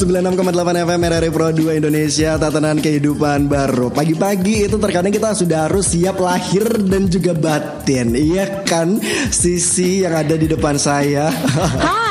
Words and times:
96,8 0.00 0.80
FM 0.88 1.00
RRI 1.12 1.28
Pro 1.28 1.52
2 1.52 1.76
Indonesia 1.76 2.40
Tatanan 2.40 2.80
kehidupan 2.80 3.52
baru. 3.52 3.92
Pagi-pagi 3.92 4.64
itu 4.64 4.80
terkadang 4.80 5.12
kita 5.12 5.36
sudah 5.36 5.68
harus 5.68 5.92
siap 5.92 6.16
lahir 6.24 6.64
dan 6.88 7.04
juga 7.04 7.36
batin. 7.36 8.16
Iya 8.16 8.64
kan? 8.64 8.96
Sisi 9.28 10.00
yang 10.00 10.16
ada 10.16 10.40
di 10.40 10.48
depan 10.48 10.80
saya. 10.80 11.28
Hai, 11.84 12.09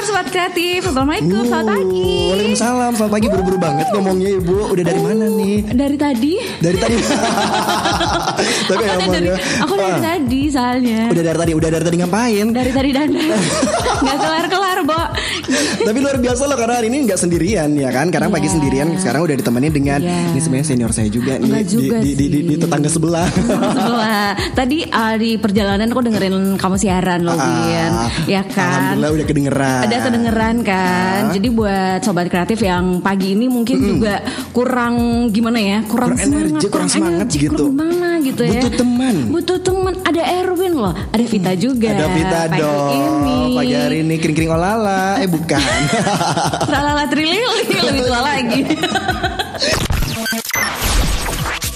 kabar 0.00 0.16
sobat 0.16 0.32
kreatif? 0.32 0.80
Assalamualaikum, 0.80 1.44
selamat 1.44 1.66
pagi. 1.76 2.08
Uh, 2.08 2.28
Waalaikumsalam 2.32 2.90
Selamat 2.96 3.12
pagi 3.12 3.26
buru-buru 3.28 3.58
banget 3.60 3.86
ngomongnya 3.92 4.28
ibu 4.32 4.56
Udah 4.64 4.84
dari 4.86 5.00
mana 5.04 5.24
nih 5.28 5.56
Dari 5.68 5.96
tadi? 6.00 6.32
Dari 6.56 6.76
tadi 6.80 6.96
Tapi 8.70 8.84
aku 8.86 9.10
dari, 9.12 9.28
aku 9.60 9.72
dari 9.76 9.92
ah, 9.92 10.00
tadi 10.00 10.42
soalnya. 10.48 11.00
Udah 11.12 11.20
dari 11.22 11.36
tadi 11.36 11.52
Udah 11.52 11.68
dari 11.68 11.84
tadi 11.84 11.96
ngapain 12.00 12.46
Dari 12.48 12.70
tadi 12.72 12.90
dan 12.96 13.08
nggak 14.00 14.16
kelar 14.16 14.46
kelar, 14.48 14.78
Bo. 14.88 15.00
Tapi 15.84 15.98
luar 16.00 16.16
biasa 16.16 16.48
loh 16.48 16.56
karena 16.56 16.74
hari 16.80 16.88
ini 16.88 16.98
nggak 17.04 17.20
sendirian 17.20 17.68
ya 17.76 17.92
kan 17.92 18.08
Karena 18.08 18.32
pagi 18.32 18.48
Iya. 18.48 18.56
sendirian 18.56 18.88
sekarang 18.96 19.20
udah 19.28 19.36
ditemenin 19.36 19.68
dengan 19.68 20.00
Iya. 20.00 20.32
Ini 20.32 20.40
sebenarnya 20.40 20.66
senior 20.66 20.92
saya 20.96 21.12
juga 21.12 21.36
nih 21.36 21.52
di, 21.60 21.68
juga 21.68 21.96
di, 22.00 22.10
di, 22.16 22.24
di, 22.24 22.38
di 22.40 22.54
sih. 22.56 22.60
tetangga 22.64 22.88
sebelah 22.88 23.28
Sebelah. 23.76 24.32
Tadi 24.56 24.78
ah, 24.88 25.14
di 25.20 25.36
perjalanan 25.36 25.92
aku 25.92 26.00
dengerin 26.00 26.56
kamu 26.56 26.76
siaran 26.80 27.20
loh, 27.20 27.36
Bin. 27.36 27.92
Ah, 27.92 28.08
Ya 28.24 28.40
kan? 28.48 28.96
Alhamdulillah 28.96 29.10
udah 29.12 29.26
kedengeran 29.28 29.82
Ada 29.90 30.06
kedengeran 30.06 30.56
kan. 30.62 31.20
Ah. 31.26 31.32
Jadi 31.34 31.48
buat 31.50 31.98
sobat 32.06 32.30
kreatif 32.30 32.62
yang 32.62 33.02
pagi 33.02 33.34
ini 33.34 33.50
mungkin 33.50 33.76
juga 33.82 34.22
kurang 34.54 35.26
gimana 35.34 35.58
ya? 35.58 35.78
Kurang, 35.82 36.14
Kurang 36.14 36.30
energi, 36.30 36.66
kurang 36.70 36.86
semangat 36.86 37.26
energi, 37.26 37.38
gitu. 37.42 37.66
Kurang 37.66 37.74
mana 37.74 38.10
gitu 38.22 38.42
ya. 38.46 38.62
Butuh 38.62 38.74
teman. 38.78 39.14
Butuh 39.34 39.58
teman. 39.58 39.92
Ada 40.06 40.22
Erwin 40.46 40.74
loh. 40.78 40.94
Ada 40.94 41.24
Vita 41.26 41.52
juga. 41.58 41.90
Ada 41.90 42.06
Vita 42.14 42.40
pagi 42.46 42.60
dong 42.62 42.90
Ini. 42.94 43.38
Pagi 43.58 43.74
hari 43.74 43.96
ini 44.06 44.14
kering-kering 44.22 44.52
olala 44.54 45.18
Eh 45.18 45.26
bukan 45.26 45.58
Salah 46.70 47.06
trilili 47.10 47.42
lebih 47.42 48.06
tua 48.06 48.20
lagi. 48.22 48.60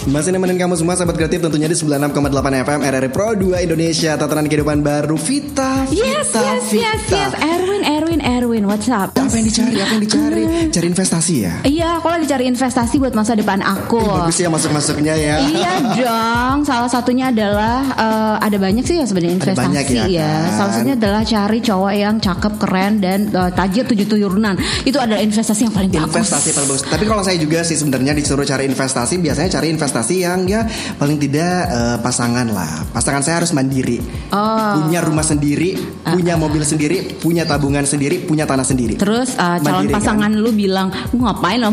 Masih 0.05 0.36
nemenin 0.36 0.60
kamu 0.60 0.77
semua 0.77 1.00
sahabat 1.00 1.16
kreatif 1.16 1.41
tentunya 1.41 1.64
di 1.64 1.72
96,8 1.72 2.28
FM 2.60 2.80
RRI 2.84 3.08
Pro 3.08 3.33
2 3.33 3.64
Indonesia 3.64 4.20
Tatanan 4.20 4.44
kehidupan 4.52 4.84
baru 4.84 5.16
Vita 5.16 5.88
yes, 5.88 6.28
Vita 6.28 6.44
yes, 6.44 6.64
yes, 6.77 7.00
Vita 7.08 7.20
yes. 7.24 7.33
Erwin, 7.41 7.83
Erwin, 7.88 8.20
Erwin. 8.20 8.33
What's 8.45 8.92
up? 8.92 9.17
Apa 9.17 9.41
yang 9.41 9.48
dicari? 9.48 9.73
Apa 9.81 9.92
yang 9.97 10.05
dicari? 10.05 10.42
Cari 10.69 10.87
investasi 10.92 11.34
ya? 11.41 11.55
Iya, 11.64 11.89
aku 11.97 12.12
lagi 12.12 12.28
cari 12.28 12.45
investasi 12.45 13.01
buat 13.01 13.17
masa 13.17 13.33
depan 13.33 13.64
aku. 13.64 13.97
Eh, 13.97 14.20
bagus 14.20 14.36
ya 14.36 14.53
masuk-masuknya 14.53 15.14
ya 15.17 15.34
Iya 15.41 15.73
dong. 15.97 16.56
Salah 16.62 16.92
satunya 16.92 17.33
adalah 17.33 17.89
eh, 17.97 18.45
ada 18.45 18.56
banyak 18.61 18.84
sih 18.84 19.01
ya 19.01 19.09
sebenarnya 19.09 19.33
Ada 19.33 19.41
investasi 19.41 19.64
banyak 19.64 19.86
ya, 19.89 20.05
ya. 20.12 20.28
kan? 20.28 20.53
Salah 20.53 20.70
satunya 20.77 20.95
adalah 20.95 21.23
cari 21.25 21.59
cowok 21.59 21.92
yang 21.97 22.14
cakep, 22.20 22.53
keren 22.61 22.92
dan 23.01 23.19
eh, 23.33 23.51
tajir 23.56 23.84
tujuh 23.89 24.05
turunan. 24.05 24.55
Itu 24.84 25.01
adalah 25.01 25.25
investasi 25.25 25.61
yang 25.64 25.73
paling 25.73 25.89
bagus. 25.89 26.05
investasi 26.12 26.48
paling 26.53 26.69
bagus. 26.69 26.84
Tapi 26.84 27.05
kalau 27.08 27.23
saya 27.25 27.41
juga 27.41 27.64
sih 27.64 27.81
sebenarnya 27.81 28.12
disuruh 28.12 28.45
cari 28.45 28.69
investasi, 28.69 29.25
biasanya 29.25 29.48
cari 29.51 29.73
investasi 29.73 30.14
yang 30.20 30.45
ya 30.45 30.69
paling 31.01 31.17
tidak 31.17 31.64
eh, 31.64 31.97
pasangan 31.97 32.45
lah. 32.53 32.84
Pasangan 32.92 33.25
saya 33.25 33.41
harus 33.41 33.56
mandiri, 33.56 34.05
Oh. 34.29 34.84
punya 34.84 35.01
rumah 35.01 35.25
sendiri, 35.25 35.81
punya 36.05 36.36
mobil 36.36 36.61
sendiri, 36.61 37.17
punya 37.17 37.48
tabungan 37.48 37.89
sendiri, 37.89 38.20
punya 38.20 38.33
tanah 38.36 38.66
sendiri. 38.66 38.98
Terus 38.98 39.30
eh, 39.32 39.56
calon 39.56 39.86
Mandiri, 39.86 39.86
kan? 39.88 39.98
pasangan 40.02 40.30
lu 40.34 40.50
bilang, 40.50 40.90
"Lu 41.08 41.22
ngapain 41.22 41.62
lo?" 41.62 41.70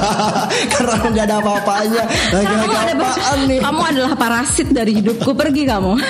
Karena 0.72 0.94
nggak 1.04 1.24
ada 1.24 1.36
apa-apanya. 1.36 2.02
Kamu, 2.30 2.70
ada- 2.70 3.40
nih? 3.44 3.58
kamu 3.58 3.80
adalah 3.84 4.12
parasit 4.14 4.70
dari 4.70 4.94
hidupku 4.94 5.34
pergi 5.34 5.66
kamu. 5.66 5.92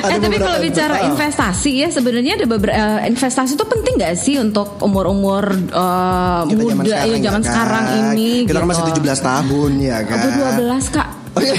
Eh 0.00 0.16
tapi 0.16 0.36
kalau 0.36 0.58
bicara 0.58 0.96
Ah. 0.96 1.06
investasi 1.06 1.84
ya 1.84 1.88
sebenarnya 1.88 2.40
ada 2.40 2.46
beberapa 2.48 2.74
investasi 3.04 3.52
itu 3.52 3.64
penting 3.64 4.00
gak 4.00 4.16
sih 4.16 4.40
untuk 4.40 4.80
umur-umur 4.80 5.44
eh, 5.52 6.40
zaman 6.48 6.72
muda 6.74 6.88
ya 6.88 7.04
sekarang, 7.04 7.20
zaman 7.20 7.20
ya 7.20 7.30
kan? 7.30 7.42
sekarang 7.44 7.84
ini 8.08 8.30
Kita 8.48 8.56
kan 8.56 8.64
gitu. 8.64 8.70
masih 8.72 8.84
17 8.96 9.20
tahun 9.22 9.70
ya 9.78 9.98
kan. 10.02 10.16
Aku 10.16 10.28
12 10.56 10.88
kak. 10.90 11.08
Oh, 11.30 11.40
iya. 11.40 11.54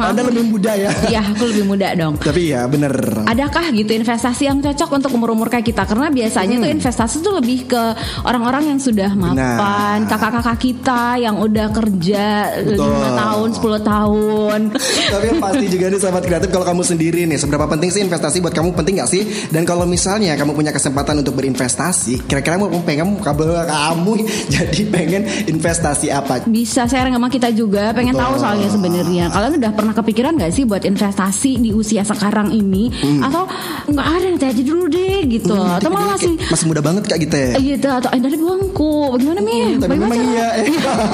Anda 0.00 0.22
lebih 0.22 0.44
muda 0.46 0.72
ya. 0.74 0.90
Iya 1.10 1.20
aku 1.34 1.50
lebih 1.50 1.64
muda 1.66 1.88
dong. 1.92 2.14
Tapi 2.16 2.54
ya 2.54 2.64
bener. 2.64 2.94
Adakah 3.26 3.74
gitu 3.74 3.90
investasi 3.90 4.46
yang 4.46 4.62
cocok 4.62 4.90
untuk 4.96 5.10
umur-umur 5.12 5.50
kayak 5.50 5.66
kita? 5.66 5.82
Karena 5.82 6.08
biasanya 6.08 6.56
Hmm. 6.56 6.64
tuh 6.64 6.70
investasi 6.70 7.16
tuh 7.20 7.32
lebih 7.36 7.66
ke 7.66 7.82
orang-orang 8.22 8.70
yang 8.70 8.78
sudah 8.78 9.10
mapan, 9.12 10.06
kakak-kakak 10.06 10.58
kita 10.58 11.02
yang 11.18 11.36
udah 11.36 11.68
kerja 11.70 12.26
Betul. 12.62 12.86
5 12.86 13.10
tahun, 13.18 13.48
10 13.50 13.80
tahun. 13.82 14.60
Tapi 15.12 15.24
yang 15.26 15.40
pasti 15.42 15.66
juga 15.66 15.84
nih 15.90 16.00
sahabat 16.00 16.22
kreatif 16.24 16.48
kalau 16.50 16.66
kamu 16.66 16.82
sendiri 16.86 17.20
nih 17.26 17.38
seberapa 17.38 17.66
penting 17.66 17.90
sih 17.90 18.00
investasi 18.02 18.38
buat 18.38 18.54
kamu 18.54 18.72
penting 18.74 19.02
gak 19.02 19.10
sih? 19.10 19.22
Dan 19.50 19.66
kalau 19.66 19.84
misalnya 19.84 20.38
kamu 20.38 20.54
punya 20.54 20.70
kesempatan 20.70 21.18
untuk 21.18 21.34
berinvestasi, 21.34 22.30
kira-kira 22.30 22.56
kamu 22.56 22.82
pengen 22.86 23.18
kamu 23.18 23.44
kamu 23.66 24.12
jadi 24.54 24.80
pengen 24.86 25.22
investasi 25.46 26.08
apa? 26.08 26.46
Bisa 26.46 26.86
share 26.86 27.10
sama 27.10 27.26
kita 27.26 27.50
juga, 27.50 27.90
pengen 27.90 28.14
Betul. 28.14 28.24
tahu 28.24 28.34
soalnya 28.38 28.68
sebenarnya. 28.70 28.99
Kalian 29.04 29.52
udah 29.56 29.72
pernah 29.72 29.94
kepikiran 29.94 30.32
gak 30.36 30.52
sih 30.52 30.64
buat 30.64 30.82
investasi 30.82 31.58
di 31.58 31.70
usia 31.72 32.02
sekarang 32.02 32.50
ini? 32.50 32.90
Hmm. 32.90 33.22
Atau 33.24 33.46
nggak 33.90 34.06
ada 34.06 34.26
yang 34.26 34.38
aja 34.40 34.62
dulu 34.62 34.84
deh 34.88 35.22
gitu? 35.28 35.54
Atau 35.54 35.90
malah 35.92 36.18
masih 36.18 36.34
Masih 36.50 36.66
muda 36.66 36.80
banget 36.82 37.02
kak 37.06 37.18
gitu 37.22 37.36
ya? 37.36 37.50
Eh, 37.54 37.62
gitu 37.76 37.86
atau 37.86 38.10
eh, 38.10 38.20
dari 38.20 38.36
bangku 38.36 38.92
bagaimana 39.14 39.40
mi 39.40 39.76
tapi 39.76 39.94
Bagaimana 39.94 40.10
memang 40.10 40.32
iya. 40.32 40.48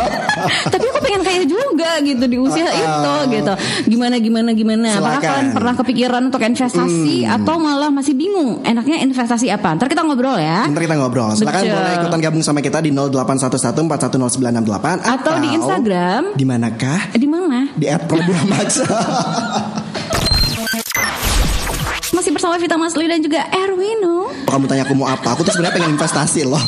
tapi 0.73 0.85
aku 0.89 0.99
pengen 1.03 1.23
kayak 1.25 1.45
juga 1.49 1.91
gitu 2.01 2.25
di 2.25 2.37
usia 2.39 2.67
ah. 2.69 2.77
itu 2.77 3.15
gitu 3.41 3.53
gimana 3.91 4.17
gimana 4.21 4.51
gimana 4.53 4.89
apakah 4.97 5.19
Silakan. 5.19 5.27
kalian 5.27 5.47
pernah 5.53 5.75
kepikiran 5.77 6.21
untuk 6.29 6.43
investasi 6.43 7.17
Hmm. 7.27 7.35
atau 7.41 7.57
malah 7.59 7.91
masih 7.91 8.15
bingung 8.15 8.61
enaknya 8.63 9.03
investasi 9.03 9.51
apa 9.51 9.75
ntar 9.75 9.89
kita 9.91 10.03
ngobrol 10.05 10.37
ya 10.39 10.69
Ntar 10.71 10.83
kita 10.85 10.95
ngobrol. 10.97 11.33
Silakan 11.35 11.63
Betul. 11.65 11.75
boleh 11.75 11.93
ikutan 11.99 12.21
gabung 12.21 12.43
sama 12.45 12.61
kita 12.61 12.79
di 12.81 12.91
0811410968 12.93 15.01
Atau 15.03 15.35
di 15.41 15.49
Instagram. 15.57 16.23
Di 16.37 16.45
manakah? 16.45 17.01
Eh, 17.15 17.21
di 17.21 17.27
mana 17.29 17.46
Di 17.77 17.87
@pro2max. 17.93 18.69
masih 22.17 22.33
bersama 22.33 22.57
Vita 22.57 22.81
Masli 22.81 23.05
dan 23.13 23.21
juga 23.21 23.45
Erwino 23.53 24.33
Kamu 24.49 24.65
tanya 24.65 24.89
aku 24.89 24.97
mau 24.97 25.05
apa? 25.05 25.37
Aku 25.37 25.45
tuh 25.45 25.53
sebenarnya 25.53 25.77
pengen 25.77 26.01
investasi 26.01 26.49
loh. 26.49 26.59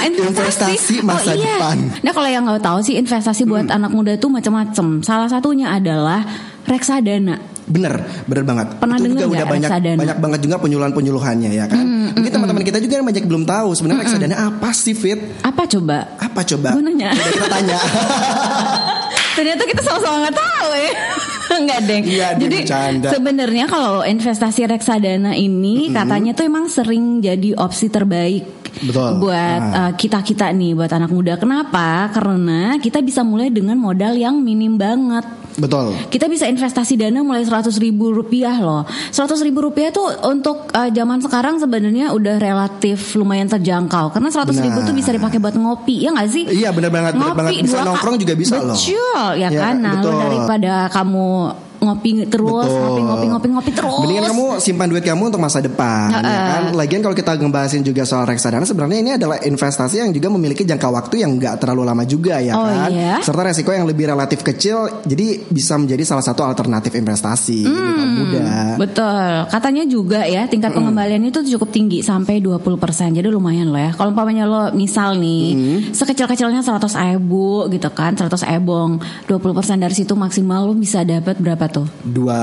Investasi? 0.00 0.32
Investasi 0.32 0.94
masa 1.04 1.34
oh, 1.34 1.36
iya. 1.36 1.60
depan. 1.60 1.76
Nah 2.00 2.12
kalau 2.16 2.28
yang 2.30 2.48
nggak 2.48 2.64
tahu 2.64 2.78
sih 2.80 2.96
investasi 2.96 3.44
buat 3.44 3.68
anak 3.68 3.92
muda 3.92 4.16
tuh 4.16 4.32
macam-macam. 4.32 5.04
Salah 5.04 5.28
satunya 5.28 5.68
adalah 5.76 6.24
reksadana. 6.64 7.36
Bener, 7.68 8.00
bener 8.24 8.44
banget. 8.48 8.80
Pernah 8.80 8.96
Itu 8.96 9.12
juga 9.12 9.24
udah 9.28 9.46
banyak 9.46 9.68
reksadana? 9.68 10.00
banyak 10.00 10.18
banget 10.24 10.40
juga 10.40 10.56
penyuluhan-penyuluhannya 10.56 11.50
ya 11.52 11.68
kan. 11.68 11.84
Mungkin 12.16 12.32
teman-teman 12.32 12.64
kita 12.64 12.80
juga 12.80 12.94
yang 12.96 13.06
banyak 13.06 13.24
belum 13.28 13.44
tahu 13.44 13.76
sebenarnya 13.76 14.00
reksadana 14.08 14.36
apa 14.40 14.68
sih 14.72 14.96
Fit? 14.96 15.20
Apa 15.44 15.68
coba? 15.68 16.16
Apa 16.16 16.40
coba? 16.48 16.68
Gua 16.72 16.82
nanya. 16.82 17.12
Udah 17.12 17.32
kita 17.36 17.48
tanya. 17.52 17.78
Ternyata 19.40 19.64
kita 19.64 19.80
sama-sama 19.80 20.28
nggak 20.28 20.36
tahu 20.36 20.70
ya. 20.76 20.92
Enggak 21.60 21.80
deng. 21.82 22.04
Iya, 22.04 22.28
dia 22.36 22.42
Jadi 22.46 22.58
sebenarnya 23.08 23.64
kalau 23.66 24.04
investasi 24.04 24.68
reksadana 24.68 25.32
ini 25.32 25.88
katanya 25.90 26.36
tuh 26.36 26.44
emang 26.44 26.68
sering 26.68 27.24
jadi 27.24 27.56
opsi 27.56 27.88
terbaik. 27.88 28.44
Betul. 28.84 29.18
Buat 29.18 29.60
Ah. 29.60 29.90
uh, 29.90 29.92
kita-kita 29.98 30.52
nih, 30.54 30.78
buat 30.78 30.92
anak 30.92 31.10
muda. 31.10 31.34
Kenapa? 31.34 32.06
Karena 32.14 32.78
kita 32.78 33.02
bisa 33.02 33.26
mulai 33.26 33.50
dengan 33.50 33.74
modal 33.74 34.14
yang 34.14 34.38
minim 34.38 34.78
banget. 34.78 35.26
Betul. 35.60 35.92
Kita 36.08 36.24
bisa 36.24 36.44
investasi 36.44 36.96
dana 36.96 37.20
mulai 37.20 37.44
100 37.44 37.68
ribu 37.76 38.10
rupiah 38.10 38.56
loh 38.56 38.82
100 39.12 39.36
ribu 39.44 39.60
rupiah 39.60 39.92
tuh 39.92 40.08
untuk 40.24 40.72
uh, 40.72 40.88
zaman 40.88 41.20
sekarang 41.20 41.60
sebenarnya 41.60 42.10
udah 42.10 42.40
relatif 42.40 43.12
lumayan 43.14 43.44
terjangkau 43.46 44.10
Karena 44.10 44.32
100 44.32 44.48
ribu 44.56 44.80
Benar. 44.80 44.88
tuh 44.88 44.94
bisa 44.96 45.10
dipakai 45.12 45.36
buat 45.36 45.54
ngopi 45.54 46.02
Ya 46.02 46.10
gak 46.10 46.28
sih? 46.28 46.48
Iya, 46.48 46.72
benar 46.72 46.88
banget, 46.88 47.12
benar 47.14 47.36
banget. 47.36 47.60
Bisa 47.60 47.76
dua 47.76 47.86
nongkrong 47.86 48.16
juga 48.16 48.34
bisa 48.34 48.56
loh. 48.58 48.72
Betul 48.72 49.28
ya 49.36 49.48
Iya, 49.48 49.60
kan 49.60 49.74
Nah 49.78 49.92
betul. 50.00 50.16
daripada 50.16 50.72
kamu 50.88 51.28
ngopi 51.80 52.10
terus 52.26 52.68
Betul. 52.68 52.80
Ngopi 52.80 53.00
ngopi 53.02 53.26
ngopi 53.26 53.48
ngopi 53.50 53.70
terus 53.72 53.98
Mendingan 54.00 54.24
kamu 54.28 54.44
simpan 54.58 54.86
duit 54.86 55.00
kamu 55.00 55.22
untuk 55.26 55.40
masa 55.40 55.58
depan 55.58 56.08
ya 56.10 56.20
Heeh. 56.20 56.46
kan. 56.46 56.62
Lagian 56.72 57.00
kalau 57.00 57.12
kita 57.12 57.32
ngebahasin 57.34 57.80
juga 57.80 58.04
soal 58.04 58.24
reksadana 58.24 58.62
sebenarnya 58.62 58.98
ini 58.98 59.10
adalah 59.14 59.36
investasi 59.38 59.98
yang 59.98 60.10
juga 60.10 60.28
memiliki 60.28 60.62
jangka 60.62 60.88
waktu 60.88 61.20
yang 61.20 61.34
nggak 61.34 61.56
terlalu 61.58 61.82
lama 61.82 62.04
juga 62.04 62.38
ya 62.38 62.52
Oh, 62.52 62.64
kan. 62.64 62.90
iya? 62.90 63.14
Serta 63.20 63.42
resiko 63.42 63.70
yang 63.70 63.84
lebih 63.84 64.06
relatif 64.06 64.40
kecil 64.40 65.02
jadi 65.02 65.40
bisa 65.42 65.74
menjadi 65.74 66.04
salah 66.04 66.20
satu 66.20 66.42
alternatif 66.42 66.92
investasi 66.92 67.58
gitu, 67.62 67.72
Hmm. 67.72 67.96
kaum 67.96 68.10
muda. 68.14 68.48
Betul. 68.76 69.30
Katanya 69.48 69.84
juga 69.84 70.20
ya 70.22 70.44
tingkat 70.44 70.70
pengembalian 70.70 71.22
itu 71.22 71.40
cukup 71.48 71.70
tinggi 71.70 72.02
sampai 72.02 72.38
20%. 72.38 72.68
Jadi 73.12 73.26
lumayan 73.26 73.70
loh 73.70 73.80
ya. 73.80 73.90
Kalau 73.90 74.10
umpamanya 74.10 74.44
lo 74.44 74.62
misal 74.72 75.16
nih 75.16 75.56
sekecil-kecilnya 75.90 76.60
100 76.60 76.92
ribu 76.92 77.64
gitu 77.68 77.88
kan, 77.90 78.12
100 78.12 78.44
ebong, 78.44 78.98
20% 79.24 79.40
dari 79.78 79.94
situ 79.94 80.12
maksimal 80.12 80.66
lo 80.66 80.74
bisa 80.74 81.02
dapat 81.02 81.38
berapa 81.38 81.69
tuh? 81.70 81.86
dua 82.02 82.38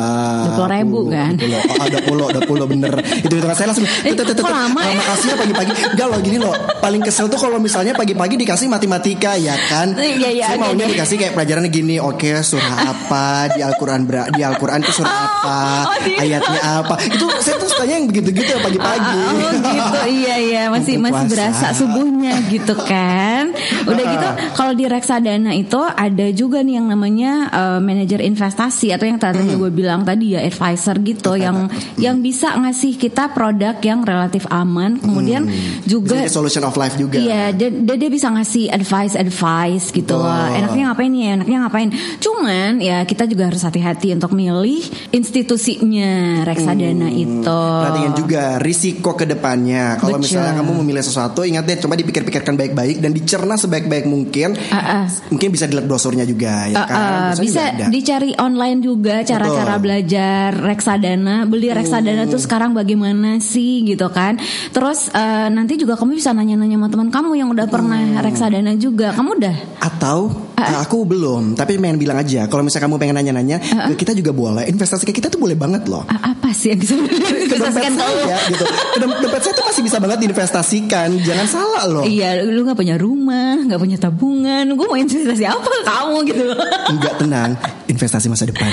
puluh 0.49 0.67
ribu, 0.69 0.99
kan? 1.07 1.35
puluh. 1.35 1.59
Oh, 1.59 1.77
ada 1.77 1.97
puluh 2.01 2.25
ada 2.27 2.41
puluh 2.41 2.65
bener 2.65 2.93
itu 3.03 3.33
itu 3.33 3.45
saya 3.51 3.67
langsung 3.69 3.85
Eh, 4.03 4.13
kok 4.13 4.47
lama 4.47 4.79
ya? 4.81 4.95
makasih 4.95 5.27
ya 5.27 5.35
pagi-pagi 5.35 5.71
enggak 5.91 6.07
loh 6.07 6.19
gini 6.19 6.37
loh 6.37 6.55
paling 6.77 7.01
kesel 7.01 7.27
tuh 7.27 7.37
kalau 7.37 7.57
misalnya 7.57 7.91
pagi-pagi 7.91 8.35
dikasih 8.37 8.67
matematika 8.67 9.35
ya 9.35 9.55
kan 9.67 9.93
Iya, 9.97 10.29
iya, 10.31 10.45
saya 10.47 10.57
oke, 10.57 10.63
maunya 10.63 10.85
oke. 10.85 10.93
dikasih 10.93 11.15
kayak 11.17 11.33
pelajaran 11.33 11.63
gini 11.67 11.95
oke 11.97 12.29
surah 12.39 12.77
apa 12.87 13.25
di 13.51 13.61
Al-Quran 13.61 14.01
di 14.31 14.41
Al-Quran 14.41 14.79
itu 14.81 14.93
surah 14.93 15.15
apa 15.17 15.59
oh, 15.85 15.95
di- 16.01 16.17
ayatnya 16.17 16.61
apa 16.81 16.95
itu 17.03 17.25
saya 17.39 17.55
tuh 17.57 17.67
sukanya 17.67 17.93
yang 17.97 18.07
begitu-gitu 18.07 18.49
ya 18.49 18.59
pagi-pagi 18.59 19.19
Oh 19.19 19.51
gitu 19.51 19.69
iya 20.21 20.35
iya 20.37 20.61
masih 20.69 20.95
masih 20.97 21.25
berasa 21.27 21.73
subuhnya 21.73 22.33
gitu 22.47 22.73
kan. 22.77 23.51
Udah 23.83 24.03
gitu 24.05 24.27
kalau 24.53 24.73
di 24.73 24.85
reksadana 24.85 25.51
itu 25.51 25.79
ada 25.79 26.27
juga 26.31 26.61
nih 26.61 26.79
yang 26.79 26.87
namanya 26.87 27.31
eh, 27.49 27.79
manajer 27.79 28.21
investasi 28.21 28.93
atau 28.93 29.05
yang 29.05 29.16
tadinya 29.17 29.53
Hmm. 29.53 29.63
gue 29.63 29.71
bilang 29.73 30.01
tadi 30.01 30.33
ya 30.33 30.41
advisor 30.41 30.95
gitu 31.01 31.33
yang 31.33 31.67
yang 31.97 32.19
bisa 32.19 32.53
ngasih 32.55 32.95
kita 32.95 33.29
produk 33.29 33.75
yang 33.79 34.01
relatif 34.01 34.45
aman 34.47 34.97
kemudian 34.97 35.45
juga 35.83 36.17
Bisa 36.17 36.23
jadi 36.23 36.33
solution 36.33 36.63
of 36.63 36.75
life 36.75 36.95
juga 36.95 37.17
Iya, 37.17 37.51
dia, 37.51 37.69
dia, 37.69 37.95
dia 37.97 38.09
bisa 38.09 38.29
ngasih 38.29 38.69
advice 38.69 39.13
advice 39.13 39.89
gitu 39.89 40.13
Betul. 40.13 40.23
loh. 40.23 40.47
Enaknya 40.49 40.83
ngapain 40.87 41.09
nih? 41.09 41.25
Enaknya 41.35 41.57
ngapain? 41.63 41.89
Cuman 42.17 42.71
ya 42.77 43.01
kita 43.03 43.25
juga 43.25 43.47
harus 43.47 43.61
hati-hati 43.61 44.13
untuk 44.13 44.31
milih 44.31 44.83
institusinya 45.11 46.11
reksadana 46.43 47.09
itu. 47.09 47.45
Hmm. 47.47 47.81
Perhatikan 47.81 48.13
juga 48.15 48.41
risiko 48.57 49.13
ke 49.13 49.25
depannya. 49.25 49.95
Kalau 49.97 50.17
misalnya 50.17 50.57
kamu 50.57 50.71
memilih 50.81 51.01
sesuatu, 51.01 51.41
ingat 51.41 51.63
deh 51.63 51.77
coba 51.77 51.95
dipikir-pikirkan 51.95 52.55
baik-baik 52.55 52.97
dan 52.99 53.11
dicerna 53.11 53.55
sebaik-baik 53.55 54.05
mungkin. 54.05 54.57
Ah, 54.69 55.03
ah. 55.03 55.05
Mungkin 55.29 55.49
bisa 55.49 55.65
dilihat 55.65 55.85
brosurnya 55.85 56.23
juga 56.23 56.67
ya 56.67 56.75
Uh, 56.77 56.85
kan. 56.85 56.95
uh, 56.95 57.07
Brosurnya 57.33 57.43
bisa 57.43 57.63
dicari 57.89 58.31
online 58.37 58.79
juga 58.79 59.06
cara-cara 59.23 59.75
Betul. 59.77 59.83
belajar 59.83 60.47
reksadana 60.53 61.35
beli 61.47 61.69
reksadana 61.71 62.27
tuh 62.27 62.41
sekarang 62.41 62.75
bagaimana 62.75 63.39
sih 63.39 63.83
gitu 63.87 64.09
kan 64.11 64.37
terus 64.75 65.09
uh, 65.11 65.47
nanti 65.47 65.79
juga 65.79 65.95
kamu 65.95 66.19
bisa 66.19 66.35
nanya-nanya 66.35 66.77
sama 66.79 66.87
teman 66.91 67.09
kamu 67.09 67.29
yang 67.39 67.49
udah 67.51 67.67
pernah 67.69 68.21
reksadana 68.21 68.75
juga 68.75 69.15
kamu 69.15 69.29
udah 69.39 69.55
Atau 69.77 70.47
eh, 70.57 70.77
aku 70.77 71.05
belum, 71.05 71.53
tapi 71.53 71.77
pengen 71.77 72.01
bilang 72.01 72.17
aja 72.17 72.49
kalau 72.49 72.65
misalnya 72.65 72.89
kamu 72.89 72.95
pengen 72.97 73.15
nanya-nanya, 73.21 73.57
ke 73.93 74.03
kita 74.03 74.11
juga 74.17 74.33
boleh. 74.33 74.65
Investasi 74.67 75.05
ke 75.05 75.13
kita 75.13 75.29
tuh 75.29 75.39
boleh 75.39 75.53
banget 75.53 75.85
loh. 75.85 76.03
Ah, 76.09 76.33
apa 76.33 76.49
sih 76.51 76.73
yang 76.73 76.79
bisa 76.81 76.97
diinvestasikan 76.99 77.93
kamu 77.93 78.15
saya 78.25 78.37
gitu. 78.49 78.65
Dompet 78.99 79.41
saya 79.45 79.53
tuh 79.53 79.65
masih 79.69 79.81
bisa 79.85 79.97
banget 80.01 80.17
diinvestasikan. 80.25 81.07
Jangan 81.21 81.47
salah 81.47 81.83
loh. 81.87 82.03
Iya, 82.03 82.43
lu 82.43 82.65
nggak 82.65 82.77
punya 82.77 82.95
rumah, 82.97 83.63
nggak 83.63 83.79
punya 83.79 83.97
tabungan. 84.01 84.65
Gue 84.73 84.85
mau 84.89 84.97
investasi 84.97 85.45
apa 85.45 85.71
kamu 85.85 86.17
gitu. 86.29 86.43
Enggak 86.89 87.13
tenang, 87.21 87.51
investasi 87.87 88.27
masa 88.27 88.45
depan. 88.45 88.69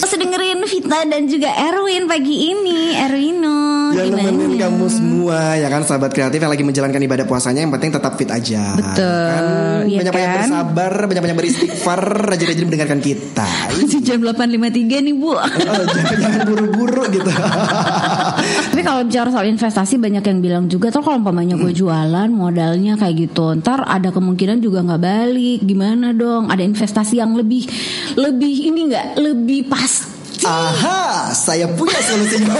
Terus 0.00 0.12
dengerin 0.16 0.60
Vita 0.64 1.00
dan 1.06 1.22
juga 1.24 1.50
Erwin 1.54 2.04
pagi 2.04 2.50
ini, 2.50 2.98
Erwino. 2.98 3.58
Yang 3.90 4.06
gimana? 4.14 4.22
nemenin 4.30 4.52
kamu 4.54 4.86
semua 4.86 5.58
ya 5.58 5.66
kan 5.66 5.82
sahabat 5.82 6.14
kreatif 6.14 6.38
yang 6.38 6.50
lagi 6.50 6.62
menjalankan 6.62 7.02
ibadah 7.02 7.26
puasanya 7.26 7.66
yang 7.66 7.74
penting 7.74 7.90
tetap 7.90 8.14
fit 8.14 8.30
aja. 8.30 8.78
Betul, 8.78 9.02
Kan? 9.02 9.44
Banyak-banyak 9.90 10.30
kan? 10.30 10.36
bersabar, 10.46 10.92
banyak-banyak 11.10 11.36
beristighfar, 11.36 12.02
rajin-rajin 12.30 12.64
mendengarkan 12.66 13.00
kita. 13.02 13.48
Masih 13.74 14.00
jam 14.02 14.22
8.53 14.22 15.06
nih 15.10 15.14
bu. 15.14 15.34
Oh, 15.34 15.42
jangan, 15.42 16.16
jangan 16.22 16.40
buru-buru 16.46 17.02
gitu. 17.10 17.30
Tapi 18.80 18.88
kalau 18.96 19.04
bicara 19.04 19.28
soal 19.28 19.44
investasi 19.52 20.00
banyak 20.00 20.24
yang 20.24 20.40
bilang 20.40 20.64
juga 20.64 20.88
tuh 20.88 21.04
kalau 21.04 21.20
umpamanya 21.20 21.52
gue 21.52 21.68
jualan 21.68 22.32
modalnya 22.32 22.96
kayak 22.96 23.28
gitu, 23.28 23.52
ntar 23.60 23.84
ada 23.84 24.08
kemungkinan 24.08 24.56
juga 24.56 24.80
nggak 24.80 25.04
balik. 25.04 25.60
Gimana 25.68 26.16
dong? 26.16 26.48
Ada 26.48 26.64
investasi 26.64 27.20
yang 27.20 27.36
lebih 27.36 27.68
lebih 28.16 28.72
ini 28.72 28.88
nggak 28.88 29.20
lebih 29.20 29.68
pasti. 29.68 30.48
Aha, 30.48 31.28
saya 31.36 31.68
punya 31.76 32.00
solusinya. 32.00 32.56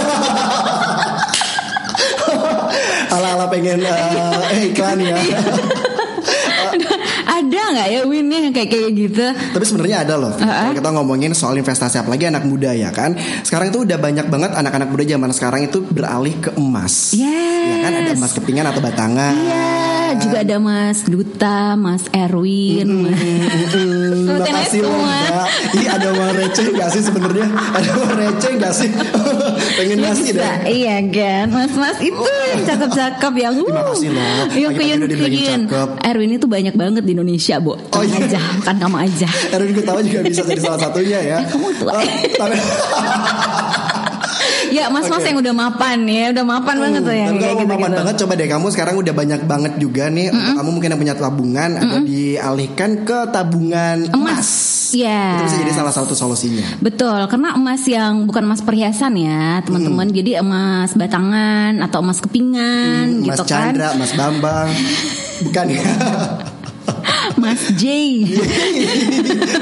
Ala-ala 3.17 3.49
pengen 3.49 3.81
eh, 3.81 4.69
iklan 4.69 5.01
ya. 5.01 5.17
ada 7.51 7.75
nggak 7.75 7.87
ya 7.91 7.99
Win 8.07 8.31
yang 8.31 8.55
kayak 8.55 8.69
kayak 8.71 8.91
gitu? 8.95 9.25
Tapi 9.27 9.65
sebenarnya 9.67 10.07
ada 10.07 10.15
loh. 10.15 10.31
Kalau 10.39 10.71
kita 10.71 10.89
ngomongin 10.95 11.35
soal 11.35 11.59
investasi 11.59 11.99
apalagi 11.99 12.31
anak 12.31 12.47
muda 12.47 12.71
ya 12.71 12.95
kan. 12.95 13.19
Sekarang 13.43 13.75
itu 13.75 13.83
udah 13.83 13.99
banyak 13.99 14.31
banget 14.31 14.55
anak-anak 14.55 14.87
muda 14.87 15.03
zaman 15.03 15.31
sekarang 15.35 15.61
itu 15.67 15.83
beralih 15.83 16.35
ke 16.39 16.55
emas. 16.55 17.11
Yes. 17.11 17.67
Ya 17.67 17.77
kan 17.83 17.91
ada 17.91 18.11
emas 18.15 18.31
kepingan 18.31 18.65
atau 18.71 18.79
batangan. 18.79 19.35
Iya, 20.11 20.19
juga 20.19 20.37
ada 20.43 20.57
Mas 20.59 20.97
Duta, 21.03 21.59
Mas 21.73 22.03
Erwin, 22.11 23.07
Mas. 23.07 23.15
Hmm, 23.15 24.27
Sebutin 24.27 24.43
aja 24.43 24.51
makasih 24.51 24.79
loh. 24.81 24.91
Mbak. 24.91 25.47
Ini 25.71 25.85
ada 25.87 26.07
uang 26.11 26.31
receh 26.35 26.65
gak 26.71 26.89
sih 26.91 27.01
sebenarnya? 27.01 27.47
Ada 27.47 27.89
uang 27.95 28.13
receh 28.13 28.51
gak 28.55 28.73
sih? 28.73 28.89
Pengen 29.79 29.97
ngasih 29.99 30.27
deh. 30.33 30.55
Iya 30.67 30.95
kan 31.07 31.45
Mas-mas 31.47 31.97
itu 31.99 32.19
yang 32.45 32.61
cakep-cakep 32.65 33.33
yang 33.37 33.53
Terima 33.57 33.83
kasih 33.87 34.09
loh. 34.11 34.43
Pagi-pagi 34.45 34.75
kuyun 34.75 34.99
kuyun. 35.07 35.61
Erwin 36.01 36.31
itu 36.35 36.45
banyak 36.45 36.75
banget 36.75 37.03
di 37.03 37.11
Indonesia 37.13 37.55
Bu 37.57 37.73
Oh, 37.73 38.03
iya. 38.03 38.17
aja 38.19 38.39
Bukan 38.59 38.75
kamu 38.77 38.97
aja 38.99 39.29
Erwin 39.49 39.71
Gutawa 39.73 39.99
juga 40.03 40.19
bisa 40.23 40.41
jadi 40.43 40.59
salah 40.59 40.79
satunya 40.81 41.19
ya. 41.23 41.37
Eh, 41.39 41.47
kamu 41.47 41.67
tua. 41.79 41.91
Oh, 41.95 42.03
tapi, 42.35 42.57
Ya 44.71 44.87
mas-mas 44.87 45.19
Oke. 45.19 45.27
yang 45.29 45.37
udah 45.43 45.53
mapan 45.53 45.99
ya 46.07 46.25
Udah 46.31 46.45
mapan 46.47 46.75
banget 46.79 47.01
tuh 47.03 47.15
yang 47.15 47.35
Tapi 47.35 47.43
kalau 47.43 47.53
mau 47.53 47.59
mapan 47.59 47.67
gitu-gitu 47.75 47.99
banget 47.99 48.15
coba 48.23 48.33
deh 48.39 48.47
kamu 48.47 48.67
sekarang 48.71 48.95
udah 49.03 49.13
banyak 49.13 49.41
banget 49.43 49.73
juga 49.77 50.03
nih 50.07 50.27
untuk 50.31 50.53
kamu 50.57 50.69
mungkin 50.71 50.89
yang 50.95 51.01
punya 51.03 51.15
tabungan 51.19 51.69
ada 51.75 51.97
dialihkan 52.01 52.91
ke 53.03 53.19
tabungan 53.29 53.97
emas. 54.15 54.31
Emas 54.31 54.49
Ya 54.91 55.39
Itu 55.39 55.43
bisa 55.47 55.57
jadi 55.63 55.73
salah 55.73 55.93
satu 55.95 56.11
solusinya. 56.11 56.67
Betul, 56.83 57.23
karena 57.31 57.55
emas 57.55 57.83
yang 57.87 58.27
bukan 58.27 58.43
emas 58.43 58.59
perhiasan 58.59 59.15
ya, 59.15 59.63
teman-teman. 59.63 60.07
Jadi 60.11 60.35
emas 60.35 60.91
batangan 60.95 61.79
atau 61.79 62.03
emas 62.03 62.19
kepingan 62.19 63.23
Mas 63.23 63.39
gitu 63.39 63.43
kan. 63.47 63.71
Chandra, 63.71 63.95
Mas 63.95 64.11
Bambang. 64.15 64.69
Bukan 65.47 65.65
ya. 65.73 65.83
Mas 67.41 67.63
J. 67.73 67.83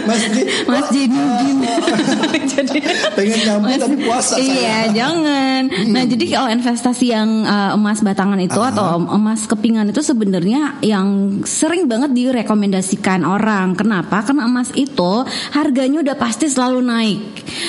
Mas 0.03 0.23
Di, 0.29 0.41
Mas 0.65 0.85
J 0.89 0.95
Nudin. 1.07 1.57
jadi 2.51 2.77
pengen 3.13 3.39
nyambung 3.45 3.77
tapi 3.77 3.95
puasa 4.03 4.35
Iya, 4.35 4.51
saya. 4.51 4.77
jangan. 4.91 5.61
Nah, 5.89 6.03
jadi 6.03 6.25
kalau 6.29 6.49
investasi 6.51 7.05
yang 7.07 7.29
uh, 7.43 7.73
emas 7.73 8.01
batangan 8.01 8.37
itu 8.37 8.57
atau 8.57 8.85
emas 9.09 9.45
kepingan 9.45 9.87
itu 9.87 10.01
sebenarnya 10.01 10.77
yang 10.81 11.07
sering 11.43 11.85
banget 11.85 12.11
direkomendasikan 12.11 13.23
orang. 13.23 13.73
Kenapa? 13.73 14.21
Karena 14.21 14.43
emas 14.43 14.69
itu 14.73 15.23
harganya 15.51 16.01
udah 16.01 16.15
pasti 16.15 16.45
selalu 16.45 16.79
naik. 16.81 17.19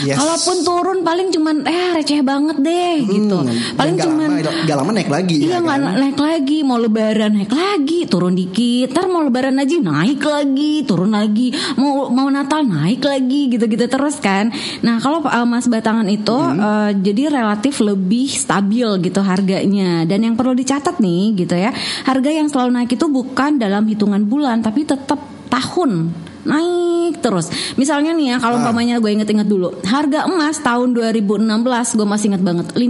Yes. 0.03 0.17
Kalaupun 0.17 0.57
turun 0.61 0.99
paling 1.01 1.29
cuman 1.31 1.57
eh 1.65 1.95
receh 1.95 2.21
banget 2.21 2.57
deh 2.59 2.95
gitu. 3.03 3.37
Hmm, 3.39 3.77
Paling 3.77 3.95
dan 3.95 4.01
gak 4.01 4.07
cuman 4.07 4.31
lama, 4.35 4.65
gak 4.65 4.77
lama 4.77 4.91
naik 4.93 5.11
lagi 5.11 5.37
Iya 5.41 5.51
ya 5.51 5.61
kan? 5.61 5.81
naik 5.95 6.19
lagi 6.19 6.59
mau 6.61 6.77
lebaran 6.77 7.31
naik 7.33 7.53
lagi 7.53 7.99
turun 8.05 8.33
dikit 8.33 8.91
ntar 8.91 9.07
mau 9.07 9.21
lebaran 9.21 9.57
aja 9.57 9.77
naik 9.77 10.00
lagi 10.07 10.87
turun 10.87 11.13
lagi 11.13 11.53
mau 11.77 12.09
mau 12.09 12.29
Natal 12.31 12.65
naik 12.65 13.05
lagi 13.05 13.53
gitu-gitu 13.53 13.87
terus 13.91 14.23
kan. 14.23 14.49
Nah 14.81 15.03
kalau 15.03 15.25
uh, 15.27 15.45
emas 15.45 15.67
batangan 15.67 16.07
itu 16.09 16.33
uh, 16.33 16.95
jadi 16.95 17.29
relatif 17.29 17.83
lebih 17.85 18.31
stabil 18.31 18.87
gitu 19.05 19.21
harganya. 19.21 20.07
Dan 20.07 20.25
yang 20.25 20.35
perlu 20.39 20.57
dicatat 20.57 21.03
nih 21.03 21.35
gitu 21.37 21.59
ya 21.59 21.75
harga 22.07 22.31
yang 22.31 22.49
selalu 22.49 22.71
naik 22.81 22.95
itu 22.95 23.07
bukan 23.11 23.61
dalam 23.61 23.85
hitungan 23.85 24.23
bulan 24.25 24.63
tapi 24.65 24.87
tetap 24.87 25.19
tahun 25.51 26.15
naik 26.43 27.19
terus. 27.19 27.47
Misalnya 27.75 28.11
nih 28.11 28.27
ya 28.27 28.37
kalau 28.39 28.57
Ah. 28.57 28.61
umpamanya 28.63 28.97
gue 28.97 29.11
inget-inget 29.11 29.45
dulu, 29.45 29.75
harga 29.83 30.25
emas 30.25 30.57
tahun 30.59 30.93
2016 30.93 31.49
gue 31.93 32.05
masih 32.05 32.27
inget 32.29 32.43
banget 32.43 32.67
500 32.73 32.87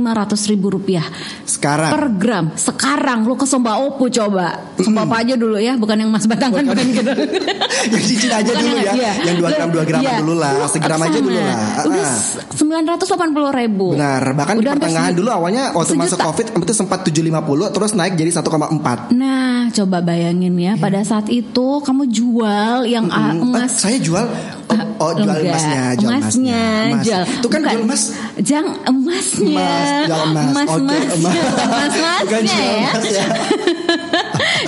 ribu 0.47 0.67
rupiah 0.71 1.05
Sekarang 1.43 1.91
per 1.91 2.05
gram. 2.13 2.47
Sekarang 2.55 3.23
lu 3.23 3.35
ke 3.35 3.45
Somba 3.45 3.79
Opu 3.79 4.07
coba. 4.09 4.61
Somba 4.77 5.03
apa 5.03 5.21
aja 5.21 5.35
dulu 5.35 5.57
ya, 5.57 5.75
bukan 5.75 5.97
yang 5.99 6.11
mas 6.11 6.25
batangan 6.25 6.63
bukan 6.63 6.87
gitu. 6.87 7.11
yang 7.93 8.03
cincin 8.03 8.31
aja 8.31 8.45
Bukan 8.47 8.61
dulu 8.61 8.77
yang- 8.77 8.87
ya. 8.87 8.93
iya. 8.95 9.13
Yang 9.25 9.37
2 9.39 9.51
gram 9.51 9.69
2 9.71 9.85
gram 9.85 10.01
Iya. 10.01 10.15
dulu 10.19 10.35
lah, 10.35 10.53
Lu 10.53 10.67
segram 10.67 11.01
aja 11.01 11.19
dulu 11.19 11.35
lah. 11.35 11.57
Udah 11.83 12.05
Ah. 12.05 12.17
sembilan 12.51 12.83
ratus 12.87 13.07
delapan 13.09 13.29
puluh 13.31 13.51
ribu. 13.51 13.87
Benar, 13.93 14.23
bahkan 14.33 14.55
di 14.55 14.61
Udah 14.61 14.71
hampir 14.71 14.85
pertengahan 14.85 15.13
dulu 15.13 15.29
awalnya 15.31 15.63
waktu 15.71 15.93
masuk 15.95 16.09
Sejuta. 16.13 16.27
Covid 16.27 16.47
itu 16.61 16.73
sempat 16.73 16.99
750 17.03 17.31
terus 17.69 17.93
naik 17.93 18.15
jadi 18.15 18.31
1,4. 18.33 19.11
Nah, 19.13 19.69
coba 19.71 19.99
bayangin 20.01 20.55
ya, 20.55 20.73
pada 20.77 21.01
saat 21.01 21.27
itu 21.27 21.67
kamu 21.81 22.05
jual 22.07 22.85
yang 22.85 23.09
ah, 23.09 23.33
Hmm, 23.33 23.40
emas 23.41 23.73
saya 23.81 23.97
jual 23.97 24.29
oh, 24.71 24.77
oh, 25.01 25.11
jual 25.13 25.27
Enggak, 25.27 25.43
emasnya, 25.45 25.83
jual 25.95 26.11
emasnya, 26.13 26.63
Emas. 26.87 27.03
jual. 27.03 27.23
Itu 27.25 27.47
kan 27.47 27.61
Bukan, 27.61 27.71
jual 27.71 27.85
emas. 27.85 28.03
Jang 28.41 28.67
emasnya. 28.83 29.49
Emas, 29.51 29.89
jual 30.07 30.21
emas. 30.23 30.47
Emas, 30.47 30.67
Oke, 30.67 30.81
emas, 30.81 31.03
emas. 31.03 31.35
emas, 31.37 31.37
emasnya 31.61 32.13
Bukan 32.21 32.43
jual 32.43 32.63
ya. 32.63 32.89
emas 32.89 33.05
ya. 33.07 33.25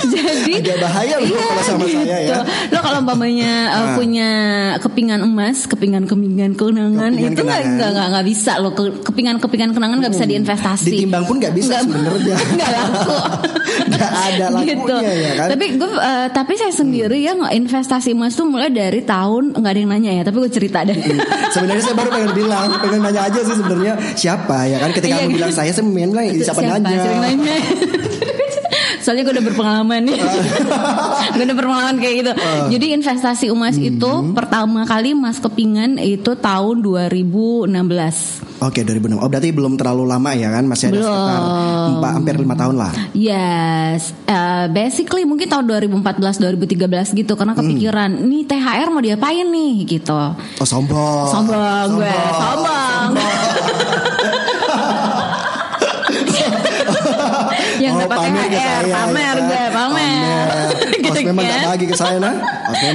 Jadi 0.03 0.53
Agak 0.59 0.77
bahaya 0.79 1.15
loh 1.17 1.27
iya, 1.27 1.39
kalau 1.39 1.63
sama 1.63 1.85
saya 1.85 2.17
ya. 2.19 2.37
Lo 2.69 2.79
kalau 2.79 2.97
umpamanya 2.99 3.51
uh, 3.69 3.79
Ah. 3.83 3.95
punya 3.95 4.29
kepingan 4.79 5.19
emas, 5.21 5.65
kepingan 5.65 6.03
kepingan 6.03 6.53
kenangan 6.53 7.11
Kepingan 7.13 7.31
itu 7.31 7.41
nggak 7.41 7.57
kenangan. 7.57 7.75
nggak 7.77 7.89
nggak 7.93 8.07
nggak 8.09 8.25
bisa 8.25 8.51
lo 8.57 8.69
kepingan 8.75 9.35
kepingan 9.37 9.69
kenangan 9.71 9.97
nggak 9.99 10.13
bisa 10.13 10.25
diinvestasi. 10.25 10.89
Ditimbang 10.89 11.23
pun 11.23 11.35
nggak 11.37 11.53
bisa 11.53 11.73
Nggak- 11.73 11.83
sebenarnya. 11.85 12.35
nggak 12.57 12.69
laku. 12.71 13.15
Nggak 13.85 14.11
ada 14.13 14.45
lakunya 14.49 15.11
ya 15.13 15.31
kan. 15.35 15.47
Tapi 15.51 15.65
gue 15.73 15.89
uh, 15.91 16.27
tapi 16.29 16.53
saya 16.55 16.73
sendiri 16.73 17.17
ya 17.19 17.31
nggak 17.33 17.53
investasi 17.55 18.09
emas 18.11 18.33
tuh 18.33 18.45
mulai 18.45 18.69
dari 18.69 19.01
tahun 19.01 19.53
nggak 19.53 19.71
ada 19.71 19.79
yang 19.79 19.92
nanya 19.93 20.11
ya, 20.17 20.21
tapi 20.25 20.41
gue 20.41 20.49
cerita 20.49 20.81
deh. 20.81 20.97
Sebenarnya 21.49 21.83
saya 21.83 21.95
baru 21.95 22.09
pengen 22.09 22.31
bilang, 22.33 22.67
pengen 22.81 22.99
nanya 22.99 23.29
aja 23.29 23.39
sih 23.39 23.53
sebenarnya 23.53 23.93
siapa 24.13 24.65
ya 24.65 24.81
kan 24.81 24.89
ketika 24.91 25.13
Iya, 25.13 25.21
kamu 25.21 25.29
kan? 25.29 25.37
bilang 25.37 25.51
saya 25.53 25.69
saya 25.69 25.85
main 25.85 26.09
bilang 26.09 26.25
siapa, 26.35 26.61
nanya. 26.65 26.97
Sering 26.99 27.21
nanya. 27.21 27.55
Soalnya 29.03 29.23
gue 29.23 29.33
udah 29.33 29.45
berpengalaman 29.45 29.99
nih 30.01 30.17
Gue 31.33 31.43
udah 31.43 31.55
berpengalaman 31.55 31.95
kayak 31.97 32.15
gitu 32.17 32.31
Ah. 32.33 32.65
Jadi 32.67 32.85
investasi 32.93 33.45
emas 33.47 33.75
Hmm. 33.75 33.89
itu 33.89 34.11
Pertama 34.31 34.83
kali 34.83 35.11
Mas 35.11 35.37
kepingan 35.37 35.97
itu 35.97 36.33
tahun 36.33 36.79
2016 36.79 37.69
Oke 38.61 38.79
2006. 38.81 39.19
Oh 39.19 39.27
berarti 39.27 39.51
belum 39.51 39.75
terlalu 39.75 40.03
lama 40.05 40.31
ya 40.31 40.47
kan 40.47 40.63
masih 40.63 40.87
ada 40.87 40.95
Belum. 40.95 41.11
sekitar 41.11 41.41
empat 41.91 42.11
hampir 42.13 42.33
lima 42.37 42.55
tahun 42.55 42.75
lah. 42.77 42.91
Yes, 43.11 43.99
uh, 44.23 44.71
basically 44.71 45.23
mungkin 45.23 45.45
tahun 45.45 45.67
2014-2013 45.67 46.79
gitu 47.13 47.33
karena 47.33 47.53
kepikiran 47.53 48.23
nih 48.23 48.43
THR 48.45 48.87
mau 48.87 49.01
diapain 49.01 49.43
nih 49.43 49.73
gitu. 49.85 50.15
Oh 50.55 50.63
sombong. 50.63 51.27
Sombong 51.27 51.87
gue, 51.97 52.15
sombong. 52.31 53.09
Yang 53.13 54.12
Oh, 58.03 58.05
dapat 58.05 58.17
pamer 58.19 58.45
THR, 58.45 58.59
saya, 58.59 58.93
pamer 58.93 59.21
ya. 59.33 59.43
gue, 59.43 59.63
pamer. 59.69 60.47
Mas 60.93 61.11
Gitu 61.13 61.19
memang 61.25 61.45
kan. 61.45 61.63
bagi 61.69 61.85
ke 61.85 61.95
saya 61.95 62.17
nah. 62.17 62.35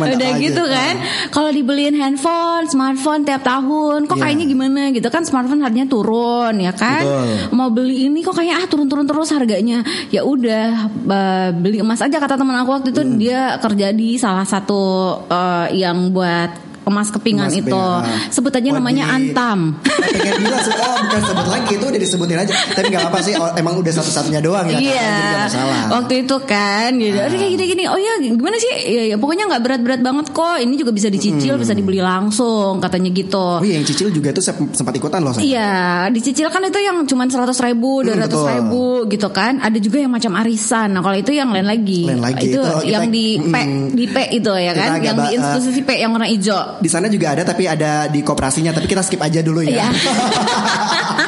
Udah 0.07 0.31
gitu 0.38 0.62
kan 0.65 0.95
Kalau 1.29 1.50
dibeliin 1.50 1.95
handphone 1.95 2.65
Smartphone 2.67 3.23
tiap 3.23 3.43
tahun 3.43 4.05
Kok 4.05 4.15
Iya. 4.15 4.23
kayaknya 4.23 4.47
gimana 4.47 4.83
gitu 4.91 5.09
kan 5.09 5.23
Smartphone 5.23 5.61
harganya 5.61 5.87
turun 5.87 6.55
ya 6.57 6.73
kan 6.73 7.00
Betul. 7.00 7.29
Mau 7.53 7.69
beli 7.69 8.07
ini 8.07 8.21
kok 8.21 8.35
kayak 8.35 8.55
ah 8.57 8.67
turun-turun 8.67 9.05
terus 9.05 9.31
harganya 9.31 9.81
Ya 10.09 10.23
udah 10.23 10.88
Beli 11.55 11.79
emas 11.79 12.00
aja 12.00 12.17
kata 12.17 12.35
teman 12.35 12.57
aku 12.57 12.71
waktu 12.73 12.91
itu 12.91 13.00
Hmm. 13.00 13.17
Dia 13.17 13.43
kerja 13.59 13.88
di 13.91 14.17
salah 14.17 14.43
satu 14.43 14.83
eh, 15.25 15.77
Yang 15.77 15.99
buat 16.11 16.50
emas 16.88 17.09
kepingan 17.09 17.49
Emas 17.49 17.61
itu 17.61 17.68
kepingan. 17.68 18.33
Sebut 18.33 18.52
aja 18.52 18.68
Oh, 18.68 18.76
namanya 18.76 19.04
Antam 19.09 19.76
pengen 19.85 20.35
bilang 20.40 20.61
sih, 20.61 20.73
oh 20.73 20.97
bukan 21.04 21.21
sebut 21.25 21.47
lagi 21.49 21.73
itu 21.76 21.85
udah 21.85 22.00
disebutin 22.00 22.38
aja. 22.38 22.52
Tapi 22.73 22.87
nggak 22.88 23.04
apa 23.09 23.18
sih, 23.21 23.33
oh, 23.37 23.50
emang 23.54 23.75
udah 23.76 23.92
satu-satunya 23.92 24.40
doang 24.40 24.66
ya. 24.68 24.78
Iya, 24.78 25.12
masalah. 25.45 25.83
waktu 25.92 26.25
itu 26.25 26.37
kan, 26.42 26.90
gitu. 26.97 27.18
Aduh 27.18 27.37
kayak 27.37 27.52
gini-gini. 27.54 27.85
Oh 27.87 27.99
ya, 27.99 28.12
gimana 28.21 28.57
sih? 28.57 28.73
Ya, 28.88 29.02
ya 29.11 29.16
pokoknya 29.16 29.49
nggak 29.49 29.62
berat-berat 29.62 30.00
banget 30.00 30.26
kok. 30.30 30.57
Ini 30.59 30.75
juga 30.75 30.92
bisa 30.92 31.09
dicicil, 31.09 31.54
bisa 31.57 31.73
dibeli 31.73 32.00
langsung, 32.00 32.78
katanya 32.78 33.11
gitu. 33.12 33.61
Oh 33.61 33.64
iya 33.64 33.76
yang 33.80 33.87
cicil 33.87 34.09
juga 34.11 34.33
tuh 34.33 34.45
sempat 34.47 34.92
ikutan 34.95 35.21
loh 35.21 35.33
saya. 35.35 35.45
Iya, 35.45 35.73
dicicil 36.09 36.49
kan 36.49 36.62
itu 36.62 36.78
yang 36.78 37.04
cuma 37.04 37.26
seratus 37.26 37.59
ribu, 37.61 38.02
dua 38.02 38.16
ratus 38.16 38.40
betul. 38.40 38.52
ribu 38.54 38.85
gitu 39.09 39.28
kan. 39.28 39.59
Ada 39.59 39.78
juga 39.78 40.00
yang 40.00 40.12
macam 40.12 40.33
arisan. 40.38 40.95
Nah 40.95 41.02
kalau 41.02 41.16
itu 41.16 41.35
yang 41.35 41.50
lain 41.50 41.66
lagi. 41.66 42.07
Lain 42.07 42.23
lagi, 42.23 42.52
Itu, 42.54 42.61
itu 42.61 42.71
kita- 42.80 42.88
yang 42.88 43.04
di 43.09 43.26
P, 43.38 43.54
mm. 43.57 43.87
di 43.92 44.04
P 44.09 44.16
itu 44.33 44.52
ya 44.54 44.73
Kita 44.73 44.80
kan, 44.80 44.90
yang 45.02 45.16
di 45.16 45.21
ba- 45.21 45.33
institusi 45.35 45.80
P 45.83 45.90
yang 45.99 46.11
warna 46.14 46.28
hijau. 46.30 46.77
Di 46.78 46.88
sana 46.90 47.11
juga 47.11 47.35
ada 47.35 47.42
tapi 47.42 47.66
ada 47.66 48.06
di 48.06 48.23
koperasinya 48.23 48.70
tapi 48.70 48.87
kita 48.87 49.02
skip 49.02 49.20
aja 49.20 49.42
dulu 49.42 49.62
ya. 49.62 49.82
Iya. 49.82 49.87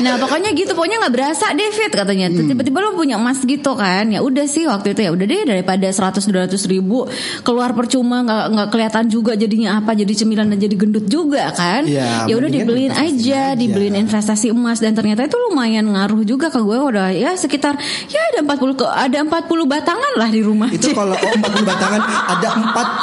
nah 0.00 0.14
pokoknya 0.16 0.50
gitu. 0.56 0.72
Pokoknya 0.74 0.96
nggak 1.04 1.14
berasa 1.14 1.46
David 1.52 1.90
katanya. 1.92 2.26
Hmm. 2.30 2.48
tiba-tiba 2.50 2.78
lo 2.82 2.96
punya 2.96 3.16
emas 3.20 3.40
gitu 3.44 3.72
kan. 3.76 4.08
Ya 4.08 4.20
udah 4.20 4.46
sih 4.48 4.64
waktu 4.66 4.96
itu 4.96 5.00
ya 5.06 5.10
udah 5.12 5.26
deh 5.26 5.42
daripada 5.46 5.86
100 5.86 6.20
200 6.20 6.72
ribu 6.72 7.06
keluar 7.44 7.72
percuma 7.76 8.24
nggak 8.24 8.44
nggak 8.56 8.68
kelihatan 8.72 9.04
juga 9.08 9.32
jadinya 9.36 9.82
apa 9.82 9.92
jadi 9.94 10.12
cemilan 10.12 10.50
dan 10.50 10.58
jadi 10.58 10.74
gendut 10.76 11.06
juga 11.06 11.52
kan. 11.52 11.84
Iya, 11.86 12.26
ya 12.30 12.34
udah 12.36 12.50
dibeliin 12.50 12.92
aja, 12.92 13.54
aja. 13.54 13.58
dibeliin 13.58 13.96
investasi 13.96 14.50
emas. 14.50 14.80
Dan 14.80 14.96
ternyata 14.96 15.26
itu 15.26 15.36
lumayan 15.50 15.86
ngaruh 15.90 16.22
juga 16.24 16.48
ke 16.48 16.60
gue. 16.60 16.78
Udah 16.78 17.12
ya 17.12 17.36
sekitar 17.36 17.76
ya 18.08 18.20
ada 18.34 18.44
40 18.44 18.80
ke 18.80 18.86
ada 18.86 19.18
40 19.22 19.46
batangan 19.66 20.12
lah 20.16 20.28
di 20.28 20.40
rumah. 20.40 20.68
Itu 20.72 20.92
kalau 20.92 21.14
oh 21.24 21.32
40 21.36 21.70
batangan 21.70 22.00
ada 22.06 22.48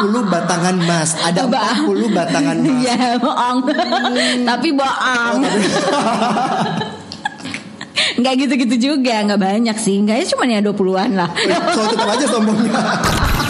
40 0.04 0.34
batangan 0.34 0.75
emas, 0.77 1.10
ada 1.22 1.42
40 1.46 2.18
batangan 2.18 2.56
emas. 2.58 2.84
Iya 2.84 3.18
bohong. 3.22 3.58
Tapi 4.50 4.68
bohong 4.74 5.39
Nggak 8.18 8.34
gitu-gitu 8.46 8.76
juga 8.94 9.22
Nggak 9.24 9.42
banyak 9.42 9.78
sih 9.78 10.02
Nggak 10.04 10.16
ya 10.20 10.26
cuma 10.34 10.44
ya 10.50 10.60
20an 10.62 11.10
lah 11.14 11.30
So 11.74 11.86
tetap 11.88 12.08
aja 12.10 12.26
sombongnya. 12.28 12.74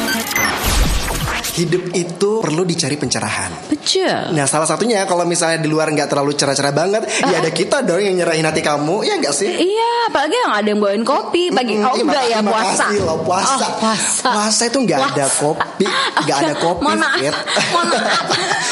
Hidup 1.57 1.89
itu 1.91 2.31
perlu 2.37 2.61
dicari 2.61 2.95
pencerahan. 2.95 3.49
Betul 3.65 4.29
Nah 4.29 4.45
salah 4.45 4.63
satunya 4.63 5.01
kalau 5.03 5.23
misalnya 5.23 5.57
di 5.57 5.65
luar 5.65 5.89
nggak 5.89 6.05
terlalu 6.05 6.31
cerah-cerah 6.31 6.69
banget, 6.69 7.01
ya 7.07 7.35
ada 7.35 7.49
kita 7.49 7.81
dong 7.81 7.97
yang 7.97 8.13
nyerahin 8.13 8.43
hati 8.43 8.61
kamu, 8.61 9.01
ya 9.01 9.17
nggak 9.17 9.31
sih? 9.31 9.49
Iya 9.49 9.91
apalagi 10.05 10.35
yang 10.37 10.53
ada 10.53 10.67
yang 10.67 10.79
bawain 10.79 11.01
kopi 11.01 11.49
Pagi 11.49 11.73
Mm, 11.73 11.83
Oh 11.83 11.95
enggak 11.95 12.25
ya 12.27 12.39
puasa 12.41 12.85
kasih 12.85 13.01
loh, 13.01 13.17
puasa. 13.21 13.57
Oh, 13.57 13.71
puasa 13.75 14.29
Puasa 14.29 14.63
itu 14.65 14.77
nggak 14.79 14.99
ada 15.07 15.25
kopi, 15.31 15.85
nggak 16.21 16.37
ada 16.37 16.53
kopi. 16.55 16.81
Mohon 16.83 16.99
maaf. 16.99 17.35
Mohon 17.73 17.87
maaf 17.89 18.21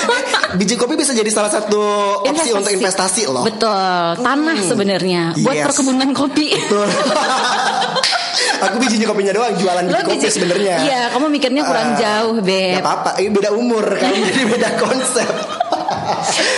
Biji 0.59 0.75
kopi 0.75 0.93
bisa 0.93 1.11
jadi 1.11 1.27
salah 1.27 1.49
satu 1.49 1.81
opsi 2.21 2.49
untuk 2.51 2.71
investasi 2.71 3.25
loh. 3.25 3.43
Betul 3.43 4.21
Tanah 4.21 4.55
sebenarnya 4.61 5.35
Buat 5.37 5.51
Yes. 5.53 5.65
perkebunan 5.65 6.09
kopi 6.11 6.53
Betul. 6.53 6.87
Aku 8.61 8.75
bijinya 8.77 9.05
kopinya 9.05 9.31
doang, 9.31 9.53
jualan 9.53 9.83
biji 9.83 9.91
Lo 9.91 9.99
kopi 10.01 10.15
biji- 10.17 10.31
sebenarnya. 10.31 10.75
Iya 10.81 11.01
kamu 11.09 11.25
mikirnya 11.29 11.63
kurang 11.63 11.87
Ah, 11.91 11.97
jauh 11.97 12.35
Gak 12.37 12.45
Beb 12.45 12.79
apa-apa, 12.79 13.11
ini 13.17 13.29
beda 13.31 13.49
umur 13.51 13.85
kan, 13.91 14.11
jadi 14.11 14.41
beda 14.47 14.69
konsep. 14.77 15.27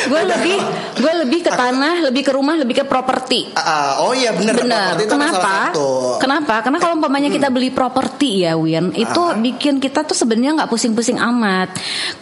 Gue 0.07 0.21
lebih 0.23 0.57
Gue 0.97 1.13
lebih 1.25 1.39
ke 1.45 1.51
tanah 1.51 2.09
Lebih 2.09 2.23
ke 2.27 2.31
rumah 2.31 2.55
Lebih 2.59 2.83
ke 2.83 2.85
properti 2.87 3.51
ah, 3.55 4.03
oh 4.03 4.13
iya 4.13 4.31
Benar. 4.33 4.55
salah 4.57 4.97
Kenapa? 5.07 5.57
Kenapa? 6.17 6.55
Karena 6.63 6.77
kalau 6.81 6.93
umpamanya 6.99 7.29
kita 7.29 7.47
beli 7.51 7.69
properti 7.69 8.43
ya, 8.45 8.57
Win, 8.57 8.93
itu 8.95 9.21
bikin 9.39 9.79
kita 9.79 10.03
tuh 10.03 10.17
sebenarnya 10.17 10.63
nggak 10.63 10.69
pusing-pusing 10.71 11.17
amat. 11.19 11.71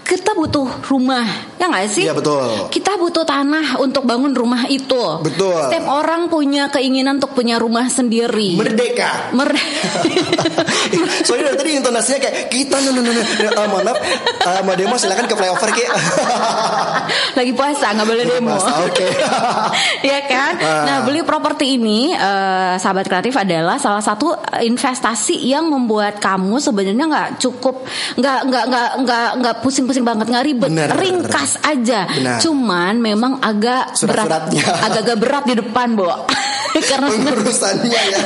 Kita 0.05 0.37
butuh 0.37 0.85
rumah, 0.89 1.25
ya 1.57 1.69
nggak 1.69 1.85
sih? 1.89 2.05
Iya, 2.05 2.13
betul. 2.13 2.69
Kita 2.69 2.97
butuh 2.99 3.25
tanah 3.25 3.81
untuk 3.81 4.05
bangun 4.05 4.33
rumah 4.35 4.69
itu. 4.69 5.21
Betul. 5.25 5.57
Setiap 5.69 5.85
orang 5.89 6.27
punya 6.29 6.69
keinginan 6.69 7.17
untuk 7.17 7.33
punya 7.33 7.57
rumah 7.57 7.89
sendiri. 7.89 8.57
Merdeka. 8.57 9.33
Mer- 9.33 9.57
Soalnya 11.25 11.53
dari 11.53 11.57
tadi 11.57 11.69
intonasinya 11.79 12.19
kayak 12.21 12.35
kita 12.51 12.77
no 12.85 12.89
no 12.93 13.01
no 13.01 13.11
no. 13.11 13.21
Mohon 13.65 13.83
maaf, 13.91 14.75
demo 14.77 14.95
silakan 14.99 15.25
ke 15.25 15.35
flyover 15.35 15.69
ki. 15.73 15.85
Lagi 17.35 17.51
puasa 17.51 17.91
nggak 17.91 18.07
boleh 18.07 18.25
demo. 18.25 18.55
Oke. 18.55 19.07
ya 20.09 20.19
kan? 20.25 20.53
Ah. 20.59 20.83
Nah, 20.85 20.97
beli 21.03 21.21
properti 21.21 21.75
ini 21.75 22.11
eh, 22.11 22.73
sahabat 22.79 23.05
kreatif 23.07 23.35
adalah 23.35 23.75
salah 23.75 24.01
satu 24.01 24.33
eh, 24.33 24.63
investasi 24.65 25.35
yang 25.45 25.67
membuat 25.67 26.17
kamu 26.19 26.57
sebenarnya 26.59 27.05
nggak 27.05 27.29
cukup 27.41 27.83
nggak 28.15 28.39
nggak 28.47 28.65
nggak 28.71 28.89
nggak 29.03 29.29
nggak 29.41 29.55
pusing-pusing 29.59 30.05
banget 30.07 30.31
nggak 30.31 30.45
ribet, 30.45 30.69
Bener. 30.71 30.89
ringkas 30.95 31.59
aja. 31.61 32.07
Benar. 32.07 32.39
Cuman 32.39 32.93
memang 32.99 33.37
agak 33.39 33.91
berat, 33.91 33.99
Surat-suratnya. 33.99 34.63
agak-agak 34.87 35.17
berat 35.19 35.43
di 35.45 35.55
depan, 35.59 35.87
Bo. 35.95 36.07
Karena 36.75 37.07
Pengurusannya 37.07 37.87
ya. 37.87 38.19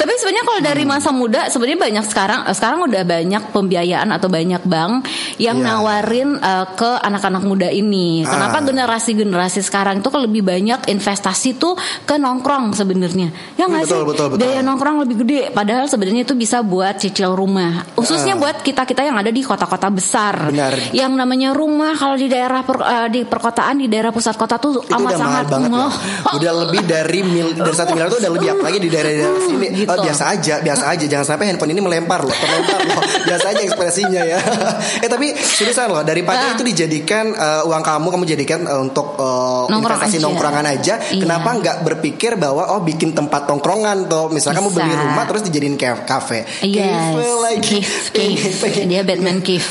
tapi 0.00 0.12
sebenarnya 0.16 0.44
kalau 0.48 0.60
dari 0.64 0.84
masa 0.88 1.12
muda 1.12 1.44
sebenarnya 1.52 1.76
banyak 1.76 2.04
sekarang 2.08 2.40
eh, 2.48 2.56
sekarang 2.56 2.88
udah 2.88 3.02
banyak 3.04 3.42
pembiayaan 3.52 4.08
atau 4.16 4.32
banyak 4.32 4.64
bank 4.64 5.04
yang 5.36 5.56
Iya. 5.56 5.66
nawarin 5.70 6.30
eh, 6.36 6.66
ke 6.72 6.90
anak-anak 6.98 7.42
muda 7.42 7.68
ini. 7.68 8.22
Kenapa 8.22 8.58
Ah. 8.58 8.64
generasi-generasi 8.64 9.60
sekarang 9.60 9.98
itu 9.98 10.08
lebih 10.10 10.42
banyak 10.42 10.86
investasi 10.86 11.54
tuh 11.54 11.74
ke 12.02 12.16
nongkrong 12.16 12.72
sebenarnya. 12.72 13.30
Ya 13.54 13.66
nggak 13.66 13.84
sih? 13.84 13.94
betul, 13.94 14.28
betul. 14.28 14.38
Daya 14.38 14.60
nongkrong 14.60 14.96
lebih 15.00 15.16
gede 15.20 15.40
padahal 15.50 15.86
sebenarnya 15.86 16.22
itu 16.22 16.34
bisa 16.34 16.60
buat 16.60 16.96
cicil 16.96 17.32
rumah. 17.32 17.84
Khususnya 17.94 18.34
buat 18.34 18.60
kita-kita 18.60 19.02
yang 19.02 19.14
ada 19.14 19.28
di 19.28 19.40
kota-kota 19.40 19.88
besar. 19.88 20.48
Benar. 20.48 20.92
Yang 20.92 21.12
namanya 21.14 21.50
rumah 21.52 21.94
kalau 21.94 22.14
di 22.14 22.26
daerah 22.26 22.62
per- 22.62 22.82
eh, 22.82 23.08
di 23.08 23.20
perkotaan 23.22 23.76
di 23.76 23.86
daerah 23.86 24.10
pusat 24.10 24.34
kota 24.34 24.56
tuh 24.56 24.80
itu 24.80 24.90
amat 24.90 25.00
udah 25.06 25.18
mahal 25.18 25.30
sangat 25.38 25.46
banget 25.48 25.70
loh. 25.70 25.90
mahal. 25.90 26.32
Udah 26.36 26.52
lebih 26.58 26.80
dari 26.82 27.20
mil 27.22 27.48
dari 27.52 27.72
satu 27.72 27.92
miliar 27.92 28.08
itu 28.08 28.18
udah 28.18 28.32
lebih 28.32 28.48
apalagi 28.50 28.78
di 28.78 28.88
daerah-daerah 28.88 29.40
sini. 29.40 29.66
gitu. 29.74 29.88
Oh, 29.88 29.98
biasa 30.00 30.24
aja, 30.30 30.54
biasa 30.58 30.84
aja. 30.88 31.04
Jangan 31.04 31.26
sampai 31.26 31.44
handphone 31.46 31.70
ini 31.70 31.80
melempar 31.80 32.20
loh, 32.20 32.32
terlempar 32.32 32.80
loh. 32.82 33.02
Biasa 33.24 33.44
aja 33.48 33.62
ekspresinya 33.62 34.22
ya. 34.24 34.38
eh 35.04 35.08
tapi 35.08 35.21
seriusan 35.30 35.86
loh, 35.86 36.02
daripada 36.02 36.42
Nah. 36.42 36.58
itu 36.58 36.66
dijadikan 36.66 37.30
eh, 37.30 37.62
uang 37.62 37.80
kamu, 37.80 38.06
kamu 38.10 38.24
jadikan 38.26 38.60
eh, 38.66 38.78
untuk 38.82 39.14
eh, 39.14 39.62
Nongkrong 39.70 39.78
investasi 39.78 40.16
aja. 40.18 40.24
nongkrongan 40.26 40.64
aja. 40.66 40.94
Iya. 40.98 41.20
Kenapa 41.22 41.48
nggak 41.54 41.76
berpikir 41.86 42.34
bahwa 42.34 42.66
oh 42.74 42.80
bikin 42.82 43.12
tempat 43.12 43.46
tongkrongan 43.46 44.06
tuh, 44.06 44.26
misalnya 44.28 44.58
kamu 44.58 44.70
beli 44.72 44.92
rumah 44.92 45.24
terus 45.24 45.42
dijadiin 45.46 45.76
cafe. 45.78 46.42
Yes, 46.60 46.82
Cafe 46.82 47.26
lagi. 47.38 47.78
Cave, 48.10 48.54
cave. 48.58 48.86
Dia 48.90 49.00
Batman 49.02 49.38
Cave. 49.38 49.62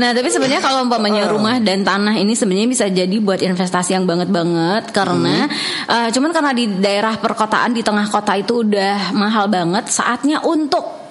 nah, 0.00 0.10
tapi 0.10 0.28
sebenarnya 0.28 0.58
kalau 0.58 0.82
umpamanya 0.82 1.28
rumah 1.28 1.60
dan 1.60 1.84
tanah 1.84 2.16
ini 2.16 2.32
sebenarnya 2.34 2.66
bisa 2.66 2.84
jadi 2.88 3.16
buat 3.20 3.38
investasi 3.38 3.94
yang 3.94 4.04
banget 4.04 4.26
banget 4.30 4.90
karena 4.90 5.46
eh, 5.86 6.08
cuman 6.10 6.30
karena 6.32 6.50
di 6.50 6.64
daerah 6.80 7.14
perkotaan 7.18 7.76
di 7.76 7.84
tengah 7.84 8.08
kota 8.08 8.34
itu 8.34 8.64
udah 8.64 9.12
mahal 9.12 9.46
banget, 9.46 9.86
saatnya 9.86 10.40
untuk 10.42 11.03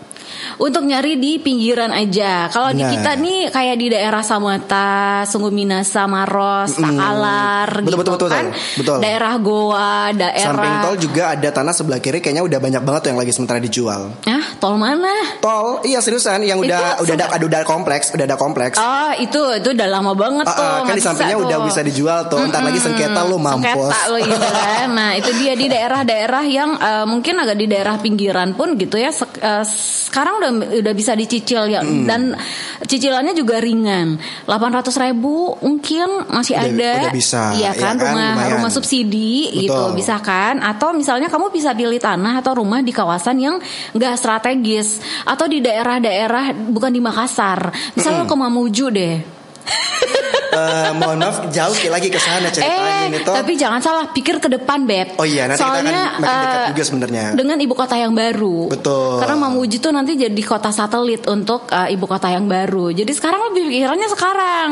untuk 0.57 0.83
nyari 0.83 1.15
di 1.15 1.37
pinggiran 1.37 1.89
aja. 1.89 2.47
Kalau 2.47 2.69
di 2.69 2.79
Benar. 2.79 2.93
kita 2.93 3.11
nih 3.15 3.39
kayak 3.49 3.75
di 3.75 3.87
daerah 3.89 4.21
Samata, 4.21 4.91
Sungguh 5.25 5.49
Minasa, 5.49 6.05
Maros, 6.05 6.75
Takalar 6.75 7.69
Betul, 7.81 7.87
gitu 7.87 7.97
betul, 7.97 8.13
betul, 8.13 8.29
kan. 8.29 8.45
betul. 8.77 8.97
Daerah 8.99 9.33
Goa, 9.37 9.95
daerah 10.11 10.43
Samping 10.43 10.75
tol 10.79 10.95
juga 10.97 11.23
ada 11.31 11.49
tanah 11.49 11.73
sebelah 11.73 11.99
kiri 11.99 12.19
kayaknya 12.19 12.43
udah 12.43 12.59
banyak 12.59 12.81
banget 12.81 12.99
tuh 13.01 13.09
yang 13.15 13.19
lagi 13.19 13.31
sementara 13.31 13.59
dijual. 13.59 14.01
Ah, 14.23 14.43
tol 14.57 14.75
mana? 14.75 15.11
Tol, 15.39 15.81
iya 15.83 15.99
seriusan 15.99 16.43
yang 16.43 16.59
udah 16.59 16.99
Itu 16.99 17.09
udah 17.09 17.15
ada, 17.15 17.25
ada 17.33 17.43
udah 17.43 17.61
kompleks, 17.63 18.11
udah 18.11 18.25
ada 18.25 18.35
kompleks. 18.35 18.75
Oh, 18.77 19.11
itu 19.15 19.39
itu 19.57 19.69
udah 19.71 19.87
lama 19.87 20.13
banget 20.13 20.45
Ah, 20.45 20.55
tuh. 20.83 20.91
kan 20.91 20.93
di 20.93 21.03
sampingnya 21.03 21.37
udah 21.37 21.57
bisa 21.63 21.79
dijual 21.81 22.27
tuh. 22.27 22.39
Ntar 22.43 22.61
lagi 22.61 22.79
sengketa 22.79 23.23
lu 23.25 23.37
mampus. 23.37 23.63
Sengketa 23.63 24.11
lo 24.11 24.17
gitu 24.19 24.47
kan. 24.47 24.87
Nah 24.91 25.09
itu 25.15 25.31
dia 25.37 25.53
di 25.53 25.67
daerah-daerah 25.67 26.43
yang 26.45 26.69
eh, 26.75 27.05
mungkin 27.05 27.35
agak 27.37 27.57
di 27.57 27.65
daerah 27.65 27.95
pinggiran 27.97 28.53
pun 28.53 28.75
gitu 28.75 28.95
ya. 28.95 29.09
Sek- 29.09 29.39
eh, 29.39 29.65
sekarang 30.07 30.42
udah 30.45 30.51
udah 30.79 30.93
bisa 30.93 31.13
dicicil 31.13 31.65
ya 31.65 31.79
dan 31.81 32.35
cicilannya 32.81 33.31
juga 33.31 33.57
ringan. 33.57 34.19
800 34.43 34.91
ribu 34.99 35.55
mungkin 35.59 36.27
masih 36.27 36.55
Udah- 36.55 36.67
ada. 36.67 36.93
udah 37.07 37.13
bisa, 37.13 37.41
Iya 37.53 37.69
ya 37.69 37.71
kan, 37.73 37.95
kan? 37.95 38.11
rumah 38.11 38.29
Lumayan. 38.33 38.51
rumah 38.57 38.71
subsidi 38.71 39.33
gitu 39.55 39.71
Betul. 39.71 39.95
bisa 39.95 40.15
kan? 40.19 40.59
Atau 40.59 40.91
misalnya 40.91 41.27
kamu 41.27 41.49
bisa 41.49 41.71
pilih 41.71 41.97
tanah 41.97 42.39
atau 42.39 42.57
rumah 42.57 42.79
di 42.79 42.91
kawasan 42.91 43.37
yang 43.37 43.55
enggak 43.91 44.15
strategis 44.15 44.97
atau 45.23 45.45
di 45.45 45.59
daerah-daerah 45.59 46.51
bukan 46.67 46.89
di 46.89 46.99
Makassar. 46.99 47.69
Misalnya 47.93 48.25
ke 48.25 48.35
Mamuju 48.35 48.85
deh. 48.89 49.15
Eh, 50.53 50.91
mohon 50.95 51.17
maaf 51.17 51.37
jauh 51.49 51.75
lagi 51.89 52.07
ke 52.07 52.17
sana 52.17 52.47
ceritanya 52.47 53.09
Eh, 53.09 53.09
nih 53.09 53.21
toh. 53.25 53.33
tapi 53.33 53.57
jangan 53.57 53.81
salah, 53.81 54.05
pikir 54.09 54.37
ke 54.37 54.47
depan, 54.47 54.85
Beb. 54.85 55.17
Oh 55.17 55.25
iya, 55.25 55.49
nanti 55.49 55.59
kita 55.59 55.67
akan 55.67 55.81
Soalnya, 55.81 56.03
makin 56.13 56.37
dekat 56.39 56.59
eh, 56.61 56.67
juga 56.71 56.83
sebenarnya. 56.85 57.25
Dengan 57.33 57.57
ibu 57.57 57.73
kota 57.73 57.95
yang 57.95 58.13
baru. 58.13 58.57
Betul. 58.69 59.17
Karena 59.19 59.35
Mamuju 59.35 59.77
tuh 59.79 59.91
nanti 59.91 60.13
jadi 60.13 60.41
kota 60.45 60.69
satelit 60.69 61.25
untuk 61.25 61.65
eh, 61.67 61.91
ibu 61.91 62.05
kota 62.05 62.29
yang 62.29 62.45
baru. 62.45 62.93
Jadi 62.93 63.11
sekarang 63.11 63.51
lebih 63.51 63.67
pikirannya 63.67 64.07
sekarang. 64.07 64.69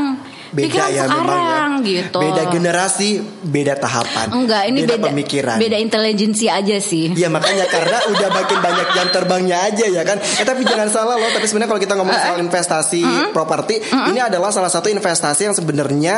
Beda 0.51 0.84
ya 0.91 1.08
sekarang 1.08 1.24
memang 1.24 1.72
ya. 1.81 1.88
gitu. 1.88 2.20
Beda 2.20 2.43
generasi, 2.51 3.10
beda 3.43 3.74
tahapan. 3.79 4.27
Enggak, 4.36 4.63
ini 4.67 4.79
beda, 4.84 4.96
beda 5.00 5.08
pemikiran. 5.12 5.58
Beda 5.58 5.77
intelijensi 5.79 6.46
aja 6.51 6.77
sih. 6.84 7.15
Ya 7.15 7.31
makanya 7.31 7.65
karena 7.72 7.98
udah 8.12 8.29
makin 8.29 8.60
banyak 8.60 8.88
jam 8.91 9.08
terbangnya 9.15 9.58
aja 9.72 9.86
ya 9.88 10.03
kan. 10.03 10.20
Eh 10.20 10.46
tapi 10.46 10.67
jangan 10.67 10.91
salah 10.91 11.15
loh. 11.15 11.31
Tapi 11.31 11.46
sebenarnya 11.48 11.70
kalau 11.72 11.81
kita 11.81 11.93
ngomong 11.96 12.15
soal 12.15 12.38
investasi 12.43 13.01
properti, 13.31 13.79
ini 14.12 14.20
adalah 14.20 14.51
salah 14.51 14.70
satu 14.70 14.91
investasi 14.91 15.48
yang 15.48 15.55
sebenarnya 15.55 16.15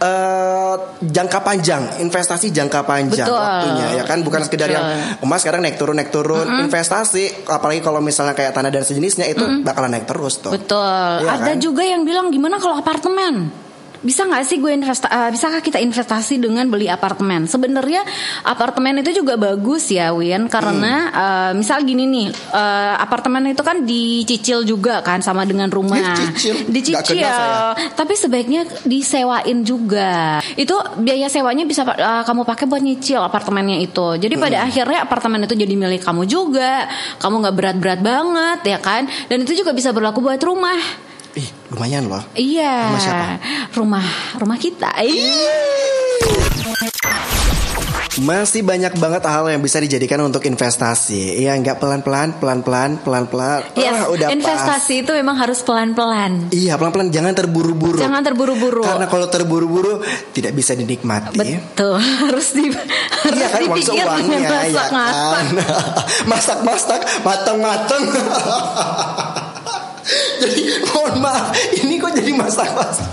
eh, 0.00 0.74
jangka 1.04 1.38
panjang, 1.44 2.00
investasi 2.00 2.50
jangka 2.50 2.88
panjang 2.88 3.28
Betul. 3.28 3.38
waktunya 3.38 3.86
ya 4.00 4.04
kan. 4.08 4.18
Bukan 4.24 4.40
sekedar 4.48 4.72
Betul. 4.72 4.76
yang 4.80 4.86
emas 5.20 5.38
sekarang 5.44 5.60
naik 5.60 5.76
turun 5.76 5.94
naik 6.00 6.08
turun. 6.08 6.46
Investasi, 6.64 7.46
apalagi 7.52 7.84
kalau 7.84 8.00
misalnya 8.00 8.32
kayak 8.32 8.56
tanah 8.56 8.72
dan 8.72 8.82
sejenisnya 8.82 9.28
itu 9.28 9.44
bakalan 9.60 9.92
naik 9.92 10.08
terus 10.08 10.40
tuh. 10.40 10.52
Betul. 10.56 11.20
Iya 11.20 11.30
Ada 11.36 11.52
kan? 11.54 11.60
juga 11.60 11.82
yang 11.84 12.02
bilang 12.08 12.32
gimana 12.32 12.56
kalau 12.56 12.80
apartemen? 12.80 13.64
Bisa 14.04 14.28
nggak 14.28 14.44
sih 14.44 14.60
gue 14.60 14.68
investa 14.68 15.08
eh, 15.08 15.30
bisakah 15.32 15.58
kita 15.58 15.80
investasi 15.80 16.36
dengan 16.36 16.68
beli 16.68 16.86
apartemen? 16.86 17.48
Sebenarnya 17.48 18.04
apartemen 18.44 19.00
itu 19.00 19.16
juga 19.16 19.34
bagus 19.34 19.88
ya, 19.88 20.12
Win, 20.12 20.46
karena 20.46 21.08
Hmm. 21.08 21.16
eh, 21.16 21.52
misal 21.56 21.80
gini 21.82 22.04
nih, 22.04 22.28
eh, 22.28 22.94
apartemen 23.00 23.48
itu 23.48 23.64
kan 23.64 23.80
dicicil 23.80 24.62
juga 24.62 25.00
kan 25.00 25.24
sama 25.24 25.48
dengan 25.48 25.72
rumah. 25.72 25.96
Dicicil? 25.96 26.54
Dicicil. 26.68 27.16
kenal 27.16 27.32
saya. 27.32 27.58
Tapi 27.96 28.12
sebaiknya 28.12 28.62
disewain 28.84 29.64
juga. 29.64 30.44
Itu 30.52 30.76
biaya 31.00 31.26
sewanya 31.26 31.64
bisa 31.64 31.88
eh, 31.88 32.22
kamu 32.22 32.44
pakai 32.44 32.68
buat 32.68 32.84
nyicil 32.84 33.24
apartemennya 33.24 33.80
itu. 33.80 34.20
Jadi 34.20 34.34
Hmm. 34.36 34.44
pada 34.44 34.58
akhirnya 34.62 35.00
apartemen 35.00 35.40
itu 35.42 35.56
jadi 35.56 35.72
milik 35.72 36.04
kamu 36.04 36.28
juga. 36.28 36.84
Kamu 37.18 37.40
nggak 37.40 37.56
berat-berat 37.56 38.00
banget 38.00 38.58
ya 38.68 38.78
kan? 38.78 39.08
Dan 39.26 39.48
itu 39.48 39.56
juga 39.56 39.72
bisa 39.72 39.96
berlaku 39.96 40.20
buat 40.20 40.42
rumah. 40.44 40.76
Ih, 41.34 41.48
lumayan 41.68 42.06
loh. 42.06 42.22
Iya. 42.32 42.88
Rumah 42.88 43.00
siapa? 43.00 43.26
Rumah 43.74 44.06
rumah 44.38 44.54
kita. 44.56 44.90
Ih. 45.02 45.18
Masih 48.14 48.62
banyak 48.62 48.94
banget 48.94 49.26
hal 49.26 49.50
yang 49.50 49.58
bisa 49.58 49.82
dijadikan 49.82 50.22
untuk 50.22 50.38
investasi. 50.40 51.34
Ya 51.34 51.58
nggak 51.58 51.82
pelan-pelan, 51.82 52.38
pelan-pelan, 52.38 53.02
pelan-pelan. 53.02 53.66
Yes, 53.74 53.90
Ah, 53.90 54.06
udah 54.06 54.30
pas. 54.30 54.36
investasi 54.38 55.02
itu 55.02 55.10
memang 55.10 55.34
harus 55.34 55.58
pelan-pelan. 55.60 56.46
Iya 56.48 56.78
pelan-pelan 56.78 57.10
jangan 57.10 57.34
terburu-buru. 57.34 57.98
Jangan 57.98 58.22
terburu-buru. 58.22 58.86
Karena 58.86 59.10
kalau 59.10 59.26
terburu-buru 59.26 59.98
tidak 60.30 60.54
bisa 60.54 60.78
dinikmati. 60.78 61.42
Betul, 61.42 61.98
harus 62.22 62.54
di 62.54 62.70
harus 62.70 63.34
Iya 63.34 63.46
kan 63.50 63.60
dipikir 63.66 63.90
seuangnya 63.98 64.38
dengan 64.38 64.38
ya 64.38 64.50
masak-masak. 64.62 65.34
kan. 65.34 65.46
Masak-masak, 66.30 67.00
matang-matang. 67.26 68.02
mohon 70.92 71.14
maaf, 71.22 71.54
ini 71.78 71.98
kok 72.00 72.12
jadi 72.14 72.32
masak-masak. 72.34 73.10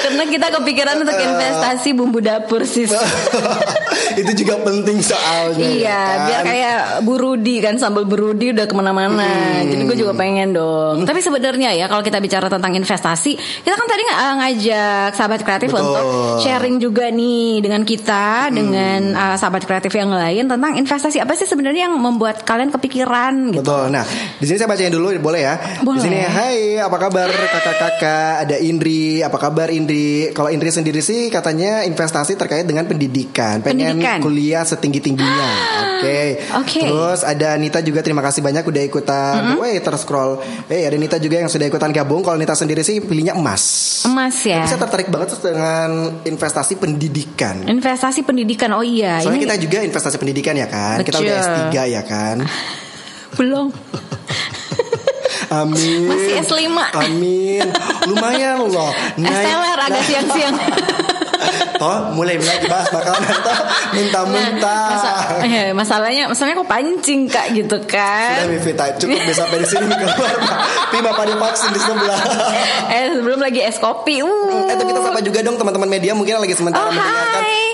Karena 0.00 0.24
kita 0.26 0.46
kepikiran 0.60 0.96
untuk 1.00 1.16
investasi 1.16 1.90
bumbu 1.94 2.18
dapur 2.24 2.64
sih. 2.66 2.88
itu 4.16 4.44
juga 4.44 4.58
penting 4.64 4.98
soalnya. 5.04 5.66
Iya, 5.66 5.86
ya 5.86 5.98
kan? 6.00 6.26
biar 6.26 6.40
kayak 6.46 6.78
burudi 7.06 7.56
kan 7.62 7.74
sambal 7.76 8.04
burudi 8.06 8.52
udah 8.54 8.66
ke 8.66 8.74
mana-mana. 8.74 9.60
Hmm. 9.60 9.68
Jadi 9.70 9.82
gue 9.86 9.96
juga 10.06 10.12
pengen 10.16 10.56
dong. 10.56 11.06
Tapi 11.06 11.20
sebenarnya 11.22 11.74
ya 11.76 11.86
kalau 11.86 12.02
kita 12.02 12.18
bicara 12.18 12.50
tentang 12.50 12.72
investasi, 12.74 13.32
kita 13.36 13.74
kan 13.76 13.86
tadi 13.86 14.02
uh, 14.10 14.34
ngajak 14.42 15.10
sahabat 15.14 15.40
kreatif 15.46 15.68
Betul. 15.70 15.82
untuk 15.86 16.04
sharing 16.42 16.76
juga 16.82 17.06
nih 17.10 17.62
dengan 17.62 17.82
kita, 17.86 18.50
dengan 18.50 19.00
uh, 19.14 19.36
sahabat 19.36 19.62
kreatif 19.64 19.92
yang 19.94 20.10
lain 20.10 20.50
tentang 20.50 20.72
investasi 20.76 21.22
apa 21.22 21.36
sih 21.36 21.46
sebenarnya 21.46 21.90
yang 21.90 21.94
membuat 21.96 22.42
kalian 22.42 22.72
kepikiran 22.74 23.54
gitu. 23.54 23.62
Betul. 23.62 23.84
Nah, 23.92 24.04
di 24.38 24.44
sini 24.46 24.56
saya 24.58 24.68
bacain 24.70 24.92
dulu 24.92 25.12
boleh 25.20 25.40
ya? 25.44 25.54
Di 25.60 25.86
Boleh. 25.86 26.02
sini 26.02 26.18
hai, 26.24 26.80
apa 26.80 26.96
kabar 26.96 27.28
kakak-kakak? 27.28 28.32
Ada 28.48 28.56
Indri, 28.60 29.20
apa 29.20 29.36
kabar 29.36 29.68
Indri? 29.68 30.32
Kalau 30.32 30.48
Indri 30.48 30.72
sendiri 30.72 31.00
sih 31.04 31.28
katanya 31.28 31.84
investasi 31.84 32.34
terkait 32.34 32.64
dengan 32.64 32.88
pendidikan. 32.88 33.60
Pengen 33.60 33.99
Pendidikan. 34.00 34.18
kuliah 34.24 34.64
setinggi-tingginya. 34.64 35.50
Oke. 36.00 36.20
Oke. 36.56 36.80
Terus 36.80 37.20
ada 37.22 37.60
Nita 37.60 37.84
juga 37.84 38.00
terima 38.00 38.24
kasih 38.24 38.40
banyak 38.40 38.64
udah 38.64 38.82
ikutan. 38.82 39.60
Weh, 39.60 39.76
terscroll. 39.78 40.40
Eh, 40.66 40.88
ada 40.88 40.96
Nita 40.96 41.20
juga 41.20 41.44
yang 41.44 41.52
sudah 41.52 41.68
ikutan 41.68 41.92
gabung. 41.92 42.24
Kalau 42.24 42.40
Nita 42.40 42.56
sendiri 42.56 42.80
sih 42.80 43.04
pilihnya 43.04 43.36
emas. 43.36 43.62
Emas 44.08 44.36
ya. 44.40 44.64
Saya 44.64 44.80
tertarik 44.80 45.12
banget 45.12 45.36
tuh 45.36 45.52
dengan 45.52 46.20
investasi 46.24 46.80
pendidikan. 46.80 47.68
Investasi 47.68 48.24
pendidikan. 48.24 48.72
Oh 48.72 48.82
iya, 48.82 49.20
Soalnya 49.20 49.36
ini 49.36 49.44
kita 49.44 49.56
juga 49.60 49.78
investasi 49.84 50.16
pendidikan 50.16 50.56
ya 50.56 50.66
kan. 50.66 51.04
Kita 51.04 51.20
udah 51.20 51.36
Betul. 51.36 51.68
S3 51.68 51.76
ya 51.92 52.02
kan. 52.08 52.36
belum. 53.38 53.68
Amin. 55.50 56.06
Masih 56.06 56.32
S5. 56.46 56.78
Amin. 56.94 57.66
Lumayan 58.06 58.70
loh. 58.70 58.94
SLR 59.18 59.78
agak 59.82 60.02
siang-siang. 60.06 60.54
Toh 61.80 62.12
mulai 62.12 62.36
bahas 62.36 62.92
bakalan 62.92 63.24
toh 63.40 63.56
minta-minta. 63.90 64.76
Masa- 64.92 65.40
eh, 65.42 65.72
masalahnya, 65.72 66.28
masalahnya 66.28 66.60
kok 66.60 66.68
pancing 66.68 67.24
kak 67.24 67.46
gitu 67.50 67.80
kan? 67.82 68.44
Sudah 68.44 68.60
Vita 68.60 68.84
cukup 68.94 69.16
bisa 69.18 69.40
sampai 69.40 69.58
di 69.58 69.66
sini 69.66 69.88
keluar. 69.96 70.34
Pi 70.86 70.98
bapak 71.00 71.24
divaksin 71.26 71.72
di 71.72 71.80
sebelah. 71.80 72.20
eh 72.86 73.16
sebelum 73.16 73.40
lagi 73.40 73.60
es 73.60 73.76
kopi. 73.76 74.20
Uh. 74.20 74.68
Eh, 74.68 74.76
tapi 74.76 74.84
kita 74.86 75.00
sapa 75.00 75.20
juga 75.20 75.40
dong 75.40 75.56
teman-teman 75.56 75.88
media 75.88 76.12
mungkin 76.12 76.36
lagi 76.36 76.52
sementara 76.52 76.84
Oh, 76.84 76.92
mendengarkan. 76.92 77.42
hai. 77.42 77.69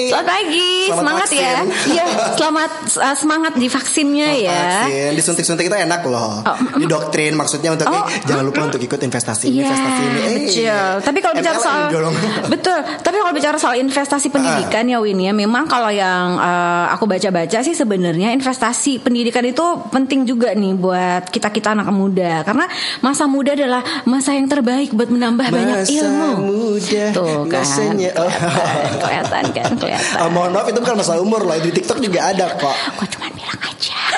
Selamat 0.00 0.26
pagi, 0.28 0.70
Selamat 0.84 0.98
semangat 1.00 1.28
ya. 1.28 1.52
vaksin. 1.58 1.66
Iya, 1.88 2.04
selamat 2.34 2.70
uh, 2.96 3.16
semangat 3.16 3.52
di 3.54 3.66
vaksinnya 3.66 4.28
Oh, 4.28 4.36
ya. 4.38 4.60
Vaksin, 4.60 5.10
disuntik-suntik 5.12 5.64
itu 5.66 5.76
enak 5.76 6.00
loh. 6.04 6.32
Oh, 6.38 6.54
mm, 6.54 6.78
Di 6.78 6.86
doktrin 6.86 7.32
maksudnya 7.32 7.70
untuk 7.72 7.86
Oh, 7.86 8.04
eh, 8.04 8.22
jangan 8.22 8.44
lupa 8.44 8.60
untuk 8.64 8.78
ikut 8.78 9.00
investasi 9.00 9.48
Iya, 9.48 9.64
investasi 9.64 10.00
ini. 10.00 10.20
Eh, 10.20 10.30
betul. 10.38 10.94
Tapi 11.02 11.18
kalau 11.18 11.34
bicara 11.34 11.58
soal 11.58 11.80
betul, 12.52 12.78
tapi 12.98 13.16
kalau 13.16 13.32
bicara 13.32 13.56
soal 13.56 13.74
investasi 13.76 14.26
pendidikan 14.28 14.84
Ah. 14.84 14.92
ya 14.92 14.98
Win 14.98 15.18
ya, 15.18 15.32
memang 15.32 15.66
kalau 15.66 15.90
yang 15.90 16.36
uh, 16.36 16.86
aku 16.88 17.04
baca-baca 17.04 17.58
sih 17.58 17.72
sebenarnya 17.72 18.30
investasi 18.32 19.00
pendidikan 19.00 19.42
itu 19.42 19.62
penting 19.88 20.22
juga 20.24 20.52
nih 20.52 20.74
buat 20.74 21.26
kita 21.26 21.48
kita 21.48 21.72
anak 21.72 21.90
muda 21.90 22.44
karena 22.44 22.68
masa 23.00 23.26
muda 23.26 23.52
adalah 23.52 23.80
masa 24.04 24.32
yang 24.32 24.46
terbaik 24.46 24.92
buat 24.92 25.08
menambah 25.08 25.48
banyak 25.48 25.78
Masa 25.80 25.90
ilmu. 25.96 26.28
muda, 26.44 27.04
Tuh 27.10 27.42
kan, 27.46 27.62
masanya- 27.62 28.14
oh. 28.14 28.28
kelihatan, 28.28 28.94
kelihatan 29.00 29.44
kan, 29.50 29.70
kelihatan. 29.90 30.18
Ah, 30.18 30.28
mohon 30.28 30.50
maaf 30.50 30.66
itu 30.66 30.78
bukan 30.78 30.96
masalah 30.96 31.18
umur 31.18 31.40
loh 31.42 31.56
di 31.56 31.70
TikTok 31.70 31.98
juga 31.98 32.20
ada 32.26 32.52
kok. 32.52 32.76
Gue 32.94 33.06
cuma 33.08 33.26
bilang 33.30 33.60
aja. 33.62 33.96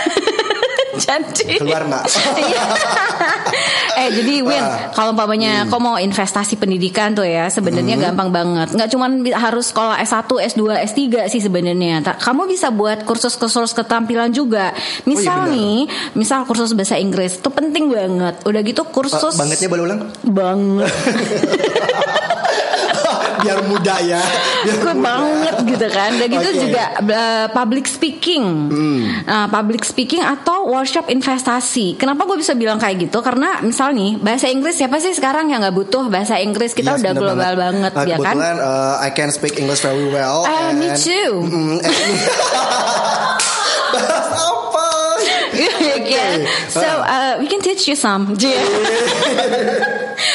Jadi 1.01 1.57
Keluar, 1.57 1.87
Nak. 1.87 2.05
Iya. 2.37 2.65
eh 4.01 4.09
jadi 4.13 4.43
Win, 4.43 4.61
Ah. 4.61 4.93
kalau 4.93 5.11
umpamanya 5.11 5.65
kau 5.67 5.81
mau 5.81 5.97
investasi 5.97 6.55
pendidikan 6.55 7.15
tuh 7.15 7.25
ya, 7.25 7.49
sebenarnya 7.49 7.97
Hmm. 7.97 8.05
gampang 8.11 8.29
banget. 8.29 8.69
Nggak 8.71 8.89
cuma 8.91 9.07
harus 9.33 9.71
sekolah 9.71 9.97
S1, 9.99 10.29
S2, 10.45 10.61
S3 10.77 11.01
sih 11.27 11.41
sebenarnya. 11.41 12.05
Kamu 12.05 12.45
bisa 12.45 12.69
buat 12.69 13.03
kursus-kursus 13.03 13.73
keterampilan 13.73 14.29
juga. 14.31 14.77
Misal 15.05 15.41
Oh, 15.41 15.45
benar. 15.47 15.57
nih, 15.57 15.79
misal 16.15 16.45
kursus 16.45 16.75
bahasa 16.75 16.95
Inggris 16.95 17.39
itu 17.39 17.49
penting 17.49 17.89
banget. 17.89 18.35
Udah 18.45 18.61
gitu 18.61 18.83
kursus 18.85 19.33
Eh, 19.33 19.41
bangetnya 19.41 19.69
boleh 19.71 19.83
ulang? 19.89 20.01
banget. 20.23 20.91
Biar 23.41 23.59
muda 23.63 23.97
ya. 23.99 24.21
Biar 24.63 24.77
Takut 24.77 24.95
muda. 24.95 25.07
banget 25.07 25.55
gitu 25.67 25.87
kan. 25.89 26.11
Dan 26.13 26.29
gitu. 26.29 26.49
Hmm. 26.51 26.61
juga 26.61 26.85
uh, 26.99 27.47
public 27.51 27.87
speaking, 27.87 28.45
Uh, 29.23 29.47
public 29.47 29.83
speaking 29.83 30.21
atau 30.21 30.67
workshop 30.67 31.07
investasi. 31.07 31.95
Kenapa 31.95 32.25
gue 32.25 32.37
bisa 32.37 32.53
bilang 32.53 32.77
kayak 32.77 33.01
gitu? 33.01 33.21
Karena 33.21 33.61
misal 33.61 33.91
nih 33.91 34.17
bahasa 34.17 34.47
Inggris 34.47 34.75
siapa 34.75 34.99
sih 34.99 35.11
sekarang 35.11 35.49
yang 35.49 35.61
nggak 35.61 35.73
butuh 35.73 36.07
bahasa 36.07 36.37
Inggris? 36.37 36.73
Kita 36.73 36.95
Yes, 36.95 37.01
udah 37.01 37.13
bener 37.13 37.23
global 37.23 37.53
banget, 37.55 37.93
Nah, 37.93 38.05
ya 38.05 38.17
kan? 38.17 38.35
Kebetulan 38.35 38.57
uh, 38.59 38.95
I 38.99 39.11
can 39.11 39.31
speak 39.31 39.57
English 39.57 39.81
very 39.81 40.07
well. 40.07 40.45
Me 40.73 40.87
and- 40.87 40.97
too. 40.97 41.31
Mm, 41.41 41.79
and- 41.79 41.95
Bahas 43.91 44.29
apa? 44.31 44.87
Iya 45.61 45.97
kan? 46.01 46.39
So 46.69 46.87
uh, 46.87 47.33
we 47.39 47.47
can 47.47 47.61
teach 47.61 47.85
you 47.85 47.95
some. 47.95 48.33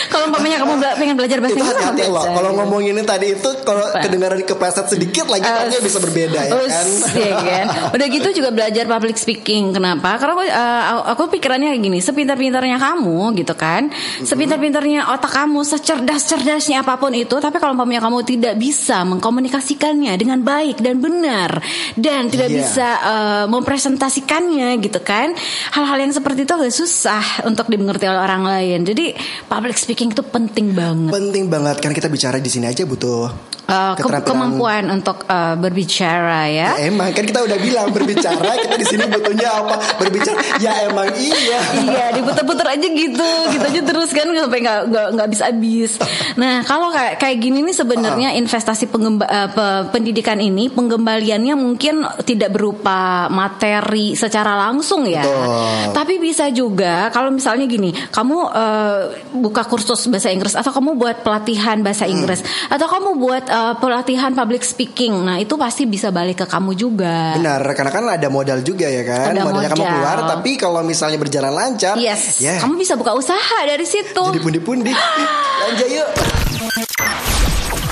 Kalau 0.08 0.30
umpamanya 0.30 0.58
kamu 0.60 0.74
bela- 0.78 0.96
pengen 0.96 1.16
belajar 1.16 1.38
bahasa 1.40 1.56
Inggris 1.56 1.72
hati-hati 1.72 2.04
loh. 2.08 2.24
Kalau 2.24 2.50
ngomongin 2.54 2.96
tadi 3.04 3.28
itu 3.34 3.50
kalau 3.62 3.84
kedengaran 3.96 4.40
kepleset 4.42 4.88
sedikit 4.88 5.26
lagi 5.26 5.44
makanya 5.44 5.80
bisa 5.80 6.00
berbeda 6.00 6.40
ya 6.42 6.54
Us, 6.56 6.72
kan. 6.72 6.88
ya 7.16 7.34
kan? 7.38 7.66
Udah 7.92 8.08
gitu 8.08 8.28
juga 8.34 8.50
belajar 8.50 8.86
public 8.86 9.16
speaking. 9.16 9.72
Kenapa? 9.72 10.16
Karena 10.16 10.34
aku, 10.34 10.44
uh, 10.46 10.84
aku 11.12 11.24
pikirannya 11.32 11.72
kayak 11.72 11.82
gini, 11.82 12.00
sepintar-pintarnya 12.00 12.78
kamu 12.78 13.36
gitu 13.38 13.54
kan, 13.54 13.88
Mm-hmm. 13.88 14.26
sepintar-pintarnya 14.26 15.12
otak 15.12 15.32
kamu, 15.34 15.62
secerdas-cerdasnya 15.64 16.82
apa 16.82 16.96
pun 16.96 17.12
itu, 17.12 17.36
tapi 17.36 17.58
kalau 17.58 17.74
umpamanya 17.74 18.02
kamu 18.02 18.24
tidak 18.24 18.56
bisa 18.56 19.04
mengkomunikasikannya 19.04 20.14
dengan 20.16 20.40
baik 20.42 20.80
dan 20.80 21.00
benar 21.00 21.60
dan 21.96 22.28
tidak 22.28 22.50
Iya. 22.50 22.58
bisa 22.62 22.88
uh, 23.02 23.46
mempresentasikannya 23.50 24.76
gitu 24.80 25.00
kan, 25.02 25.34
hal-hal 25.72 25.98
yang 26.00 26.12
seperti 26.12 26.44
itu 26.44 26.54
agak 26.54 26.72
susah 26.72 27.24
untuk 27.46 27.68
dimengerti 27.68 28.06
oleh 28.06 28.22
orang 28.22 28.44
lain. 28.44 28.80
Jadi 28.84 29.16
public 29.46 29.75
speaking 29.78 30.12
itu 30.12 30.24
penting 30.24 30.76
banget. 30.76 31.12
Penting 31.12 31.46
banget 31.52 31.78
kan 31.84 31.92
kita 31.92 32.08
bicara 32.12 32.38
di 32.40 32.50
sini 32.52 32.68
aja 32.68 32.84
butuh 32.84 33.55
Uh, 33.66 33.94
ke- 33.94 34.06
keterampilan- 34.06 34.22
kemampuan 34.24 34.84
untuk 34.90 35.26
uh, 35.26 35.58
berbicara 35.58 36.46
ya. 36.48 36.78
Ya, 36.78 36.86
emang 36.86 37.10
kan 37.10 37.24
kita 37.24 37.42
udah 37.42 37.58
bilang 37.58 37.90
berbicara 37.90 38.46
kita 38.62 38.76
di 38.76 38.86
sini 38.86 39.06
butuhnya 39.06 39.50
apa? 39.50 39.76
Berbicara. 39.98 40.38
Ya 40.60 40.86
emang 40.86 41.10
iya. 41.12 41.60
Iya 41.76 42.06
diputer-puter 42.14 42.68
aja 42.68 42.88
gitu. 42.88 43.30
Gitu 43.56 43.64
aja 43.64 43.82
terus 43.84 44.10
kan 44.10 44.28
sampai 44.28 44.60
nggak 44.60 44.80
nggak 44.86 45.08
nggak 45.12 45.26
habis 45.26 45.42
habis. 45.42 45.92
Nah 46.36 46.62
kalau 46.62 46.90
kayak 46.90 47.18
kayak 47.18 47.38
gini 47.40 47.62
nih 47.62 47.74
sebenarnya 47.74 48.30
investasi 48.36 48.86
pengemba, 48.86 49.26
eh, 49.26 49.50
pe- 49.50 49.86
pendidikan 49.90 50.38
ini 50.38 50.70
penggembaliannya 50.70 51.56
mungkin 51.56 52.06
tidak 52.22 52.52
berupa 52.52 53.26
materi 53.30 54.14
secara 54.14 54.54
langsung 54.60 55.06
ya. 55.06 55.26
Betul. 55.26 55.94
tapi 55.96 56.14
bisa 56.18 56.50
juga 56.50 57.10
kalau 57.10 57.32
misalnya 57.32 57.66
gini 57.66 57.90
kamu 58.12 58.38
eh, 58.52 59.02
buka 59.34 59.66
kursus 59.66 60.06
bahasa 60.06 60.30
Inggris 60.30 60.54
atau 60.54 60.70
kamu 60.70 60.94
buat 60.96 61.18
pelatihan 61.22 61.82
bahasa 61.82 62.06
Inggris 62.06 62.40
atau 62.68 62.86
kamu 62.86 63.18
buat 63.18 63.46
eh, 63.56 63.74
pelatihan 63.76 64.32
public 64.32 64.62
speaking. 64.62 65.16
Nah 65.18 65.38
itu 65.38 65.56
pasti 65.56 65.86
bisa 65.86 66.10
balik 66.10 66.36
ke 66.38 66.46
kamu 66.46 66.76
juga. 66.76 67.34
Benar 67.34 67.64
karena 67.72 67.90
kan 67.90 68.04
ada 68.12 68.28
modal 68.28 68.60
juga 68.62 68.86
ya 68.86 69.02
kan? 69.02 69.32
Ada 69.32 69.42
modalnya 69.42 69.70
kamu 69.70 69.80
modal. 69.80 69.94
keluar 69.96 70.18
tapi 70.30 70.52
kalau 70.56 70.82
misalnya 70.82 71.16
berjalan 71.16 71.52
lancar 71.52 71.96
Yes, 71.96 72.38
ya. 72.38 72.60
Kamu 72.60 72.76
bisa 72.76 72.94
buka 72.94 73.14
usaha 73.14 73.40
dari 73.64 73.86
situ. 73.86 74.20
jadi 74.26 74.40
pundi-pundi. 74.40 74.92
Lanjut 75.64 75.88
yuk. 75.90 76.10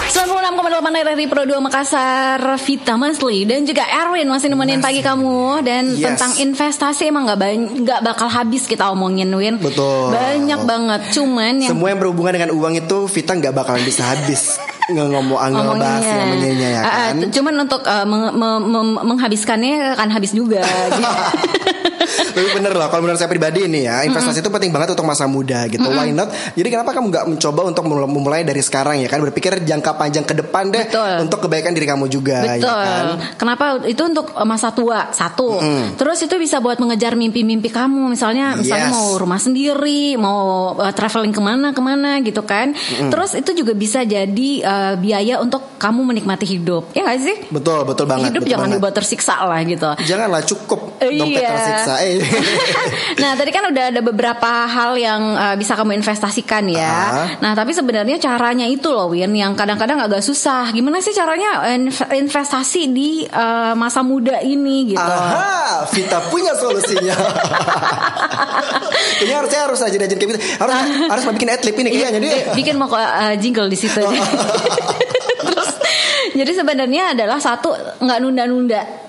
96,8 0.05 0.69
RRI 1.03 1.25
Pro 1.25 1.41
2 1.41 1.57
Makassar 1.59 2.37
Vita 2.59 2.93
Masli 2.93 3.43
dan 3.43 3.65
juga 3.65 3.81
Erwin 3.83 4.25
masih 4.25 4.45
nemenin 4.47 4.77
pagi 4.77 5.01
kamu. 5.01 5.63
Dan 5.63 5.83
Yes. 5.91 6.13
tentang 6.13 6.31
investasi 6.39 7.07
emang 7.07 7.25
nggak 7.25 7.39
banyak 7.39 7.69
nggak 7.81 7.99
bakal 8.03 8.27
habis 8.27 8.63
kita 8.63 8.87
omongin 8.87 9.29
Win. 9.31 9.57
Betul. 9.57 10.11
banyak 10.11 10.59
banget. 10.63 11.01
Cuman 11.11 11.53
yang 11.59 11.71
semua 11.73 11.87
yang 11.89 11.99
berhubungan 11.99 12.29
dengan 12.31 12.51
uang 12.51 12.73
itu 12.77 12.97
Vita 13.07 13.33
nggak 13.33 13.53
bakalan 13.53 13.81
bisa 13.81 14.05
habis 14.05 14.57
nggak 14.85 15.07
ngomong 15.09 15.37
nggak 15.39 15.63
ngomongnya 15.63 16.13
namanya 16.19 16.49
ya 16.51 16.71
Ah, 16.75 16.83
ah, 16.83 16.91
kan 17.07 17.15
t- 17.17 17.31
cuman 17.31 17.53
untuk 17.61 17.81
uh, 17.81 18.03
meng- 18.03 18.35
mem- 18.35 19.03
menghabiskannya 19.05 19.95
akan 19.95 20.09
habis 20.09 20.31
juga 20.31 20.59
gitu. 20.91 21.01
Tapi 22.03 22.49
bener 22.51 22.73
loh, 22.73 22.89
kalau 22.89 23.01
menurut 23.01 23.15
saya 23.15 23.31
pribadi 23.31 23.63
ini 23.63 23.85
ya 23.85 24.03
investasi 24.03 24.41
itu 24.41 24.49
penting 24.49 24.69
banget 24.69 24.91
untuk 24.91 25.05
masa 25.05 25.23
muda 25.25 25.65
gitu. 25.65 25.85
Why 25.85 26.11
not? 26.11 26.27
Jadi 26.51 26.67
kenapa 26.67 26.91
kamu 26.91 27.09
nggak 27.09 27.25
mencoba 27.27 27.61
untuk 27.63 27.83
mul- 27.85 28.09
memulai 28.09 28.43
dari 28.43 28.59
sekarang 28.59 28.99
ya 28.99 29.07
kan? 29.07 29.21
Berpikir 29.21 29.61
jangka 29.61 29.95
panjang 29.95 30.21
ke 30.21 30.35
depan 30.35 30.67
deh 30.67 30.83
Betul. 30.83 31.13
untuk 31.23 31.39
kebaikan 31.41 31.71
diri 31.71 31.85
kamu 31.85 32.09
juga. 32.09 32.43
Betul. 32.43 32.67
Ya 32.67 32.75
kan? 32.75 33.05
Kenapa 33.37 33.65
itu 33.85 34.01
untuk 34.01 34.29
uh, 34.31 34.43
masa 34.43 34.69
tua 34.71 35.09
satu. 35.09 35.57
Terus 35.95 36.19
itu 36.19 36.35
bisa 36.35 36.57
buat 36.57 36.75
mengejar 36.75 37.13
mimpi-mimpi 37.13 37.69
kamu. 37.69 38.09
Misalnya, 38.09 38.57
misalnya 38.57 38.81
Yes. 38.83 38.93
mau 38.93 39.15
rumah 39.15 39.39
sendiri, 39.39 40.17
mau 40.17 40.41
uh, 40.75 40.91
traveling 40.91 41.31
ke 41.31 41.39
mana-kemana 41.39 42.19
gitu 42.19 42.41
kan. 42.43 42.73
Terus 43.07 43.37
itu 43.37 43.53
juga 43.55 43.71
bisa 43.71 44.01
jadi 44.03 44.49
uh, 44.59 44.72
biaya 44.95 45.37
untuk 45.37 45.75
kamu 45.77 46.01
menikmati 46.05 46.45
hidup. 46.45 46.91
Ya 46.91 47.03
nggak 47.03 47.19
sih? 47.19 47.37
Betul, 47.49 47.83
betul 47.83 48.05
banget. 48.05 48.31
hidup 48.31 48.41
betul 48.41 48.51
jangan 48.51 48.67
banget. 48.67 48.77
dibuat 48.79 48.93
tersiksa 48.93 49.35
lah 49.43 49.59
gitu. 49.63 49.89
Janganlah 50.03 50.41
cukup 50.43 50.79
Eh, 50.99 51.17
dompet 51.17 51.41
iya. 51.41 51.49
tersiksa. 51.51 51.93
Eh. 52.03 52.19
nah 53.15 53.35
tadi 53.35 53.51
kan 53.51 53.67
udah 53.67 53.83
ada 53.91 54.01
beberapa 54.01 54.51
hal 54.65 54.95
yang 54.95 55.21
uh, 55.33 55.55
bisa 55.55 55.73
kamu 55.73 55.95
investasikan 55.95 56.67
ya. 56.67 56.87
Ah. 56.87 57.27
Nah 57.39 57.51
tapi 57.53 57.71
sebenarnya 57.71 58.17
caranya 58.17 58.65
itu 58.65 58.87
loh 58.87 59.11
Win 59.11 59.31
yang 59.31 59.53
kadang-kadang 59.53 59.99
agak 59.99 60.19
susah. 60.19 60.71
Gimana 60.71 60.99
sih 60.99 61.11
caranya 61.11 61.63
inv- 61.69 62.09
investasi 62.09 62.89
di 62.89 63.09
uh, 63.25 63.71
masa 63.73 64.01
muda 64.01 64.39
ini 64.39 64.95
gitu? 64.95 65.01
Aha, 65.01 65.85
Vita 65.91 66.19
punya 66.27 66.55
solusinya. 66.55 67.13
Kayaknya 69.13 69.35
harusnya 69.39 69.59
harus 69.69 69.79
aja 69.79 69.97
rajin 69.97 70.17
kayak 70.17 70.29
gitu. 70.35 70.41
Harus 70.57 70.75
harus 71.07 71.23
mau 71.23 71.33
bikin 71.33 71.49
adlib 71.51 71.75
ini 71.77 71.89
kayaknya 71.93 72.19
dia. 72.19 72.31
Eh, 72.33 72.43
bikin 72.55 72.75
mau 72.75 72.89
uh, 72.89 73.35
jingle 73.37 73.67
di 73.67 73.77
situ. 73.77 73.99
Terus 75.43 75.69
jadi 76.33 76.51
sebenarnya 76.55 77.03
adalah 77.13 77.37
satu 77.37 77.75
nggak 77.99 78.19
nunda-nunda. 78.23 79.02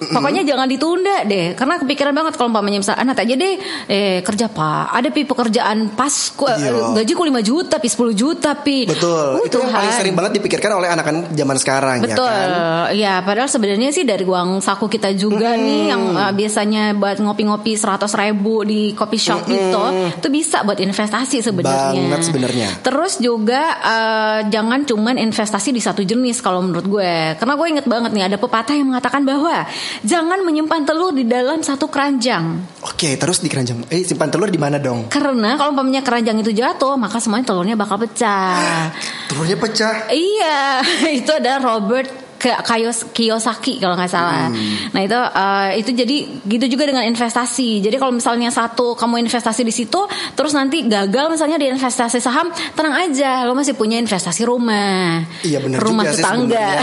Pokoknya 0.00 0.42
jangan 0.48 0.64
ditunda 0.64 1.28
deh, 1.28 1.52
karena 1.52 1.76
kepikiran 1.76 2.16
banget 2.16 2.32
kalau 2.40 2.48
umpamanya 2.48 2.80
misal 2.80 2.96
anak 2.96 3.20
aja 3.20 3.36
deh, 3.36 3.54
eh 3.84 4.24
kerja 4.24 4.48
pak, 4.48 4.96
ada 4.96 5.08
pi 5.12 5.28
pekerjaan 5.28 5.92
pas 5.92 6.32
ku, 6.32 6.48
Iya. 6.48 6.96
gajiku 6.96 7.28
5 7.28 7.44
juta, 7.44 7.76
pi 7.76 7.88
10 7.92 8.16
juta 8.16 8.56
pi. 8.56 8.88
Betul. 8.88 9.44
Uh, 9.44 9.44
itu 9.44 9.60
yang 9.60 9.68
paling 9.68 9.92
Tuhan. 9.92 10.00
sering 10.00 10.14
banget 10.16 10.32
dipikirkan 10.40 10.72
oleh 10.72 10.88
anak-anak 10.88 11.36
zaman 11.36 11.56
sekarang 11.60 11.96
Betul, 12.00 12.24
ya 12.32 12.48
kan. 12.48 12.96
ya 12.96 13.14
padahal 13.20 13.48
sebenarnya 13.52 13.92
sih 13.92 14.08
dari 14.08 14.24
uang 14.24 14.64
saku 14.64 14.88
kita 14.88 15.12
juga 15.12 15.52
nih 15.52 15.92
yang 15.92 16.02
uh, 16.16 16.32
biasanya 16.32 16.96
buat 16.96 17.20
ngopi-ngopi 17.20 17.76
100 17.76 18.08
ribu 18.24 18.64
di 18.64 18.96
coffee 18.96 19.20
shop 19.20 19.44
gitu, 19.44 19.84
itu 20.16 20.28
bisa 20.32 20.64
buat 20.64 20.80
investasi 20.80 21.44
sebenarnya. 21.44 22.00
Banget 22.08 22.24
sebenarnya. 22.24 22.68
Terus 22.80 23.20
juga 23.20 23.62
uh, 23.76 24.38
jangan 24.48 24.88
cuman 24.88 25.20
investasi 25.20 25.76
di 25.76 25.82
satu 25.84 26.00
jenis 26.00 26.40
kalau 26.40 26.64
menurut 26.64 26.88
gue, 26.88 27.36
karena 27.36 27.52
gue 27.52 27.66
inget 27.68 27.84
banget 27.84 28.10
nih 28.16 28.24
ada 28.32 28.36
pepatah 28.40 28.72
yang 28.72 28.88
mengatakan 28.88 29.28
bahwa 29.28 29.68
jangan 30.02 30.40
menyimpan 30.42 30.82
telur 30.84 31.10
di 31.10 31.26
dalam 31.26 31.60
satu 31.60 31.90
keranjang, 31.90 32.62
Oke, 32.86 33.16
terus 33.16 33.40
di 33.40 33.48
keranjang. 33.50 33.84
Eh, 33.90 34.02
simpan 34.02 34.30
telur 34.30 34.48
di 34.48 34.56
mana 34.56 34.80
dong? 34.80 35.10
karena 35.10 35.56
kalau 35.58 35.74
umpamanya 35.74 36.00
keranjang 36.00 36.40
itu 36.40 36.52
jatuh 36.52 36.96
maka 36.96 37.20
semuanya 37.20 37.50
telurnya 37.50 37.76
bakal 37.76 38.00
pecah. 38.00 38.88
Telurnya 39.28 39.56
pecah. 39.58 40.08
Iya, 40.10 40.80
itu 41.20 41.30
ada 41.30 41.60
Robert 41.60 42.29
Ke- 42.40 42.56
Kiyos- 42.64 43.12
Kiyosaki 43.12 43.76
kalau 43.76 43.92
nggak 43.94 44.08
salah. 44.08 44.48
Nah 44.90 45.00
itu 45.04 45.12
eh, 45.14 45.68
itu 45.76 45.90
jadi 45.92 46.16
gitu 46.48 46.66
juga 46.72 46.88
dengan 46.88 47.04
investasi. 47.04 47.84
Jadi 47.84 48.00
kalau 48.00 48.16
misalnya 48.16 48.48
satu 48.48 48.96
kamu 48.96 49.20
investasi 49.20 49.60
di 49.60 49.68
situ, 49.68 50.00
terus 50.32 50.56
nanti 50.56 50.88
gagal 50.88 51.28
misalnya 51.28 51.60
di 51.60 51.68
investasi 51.68 52.16
saham, 52.16 52.48
tenang 52.72 52.96
aja, 52.96 53.44
lo 53.44 53.52
masih 53.52 53.76
punya 53.76 54.00
investasi 54.00 54.42
rumah, 54.42 55.20
Iya 55.44 55.60
benar 55.60 55.84
rumah 55.84 56.08
juga 56.08 56.16
tetangga. 56.16 56.48
sebenarnya. 56.48 56.80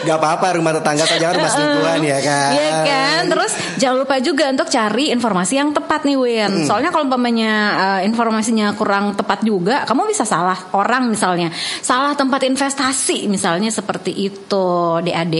Gak 0.08 0.16
apa-apa 0.16 0.46
rumah 0.56 0.72
tetangga 0.72 1.04
saja 1.04 1.28
kan 1.28 1.34
rumah 1.36 1.50
selingkuhan 1.52 2.00
ya 2.00 2.18
kan. 2.24 2.50
Iya 2.56 2.70
kan, 2.80 3.20
terus 3.28 3.52
jangan 3.76 3.96
lupa 4.00 4.16
juga 4.18 4.44
untuk 4.48 4.68
cari 4.70 5.12
informasi 5.12 5.54
yang 5.56 5.76
tepat 5.76 6.08
nih 6.08 6.16
Win. 6.16 6.64
Soalnya 6.64 6.88
kalau 6.88 7.04
umpamanya 7.04 7.52
eh, 7.76 8.08
informasinya 8.08 8.72
kurang 8.72 9.12
tepat 9.12 9.44
juga, 9.44 9.84
kamu 9.84 10.08
bisa 10.08 10.24
salah 10.24 10.56
orang 10.72 11.12
misalnya, 11.12 11.52
salah 11.84 12.16
tempat 12.16 12.48
investasi 12.48 13.28
misalnya 13.28 13.68
seperti 13.68 13.88
itu, 14.30 14.66
DAD. 15.02 15.36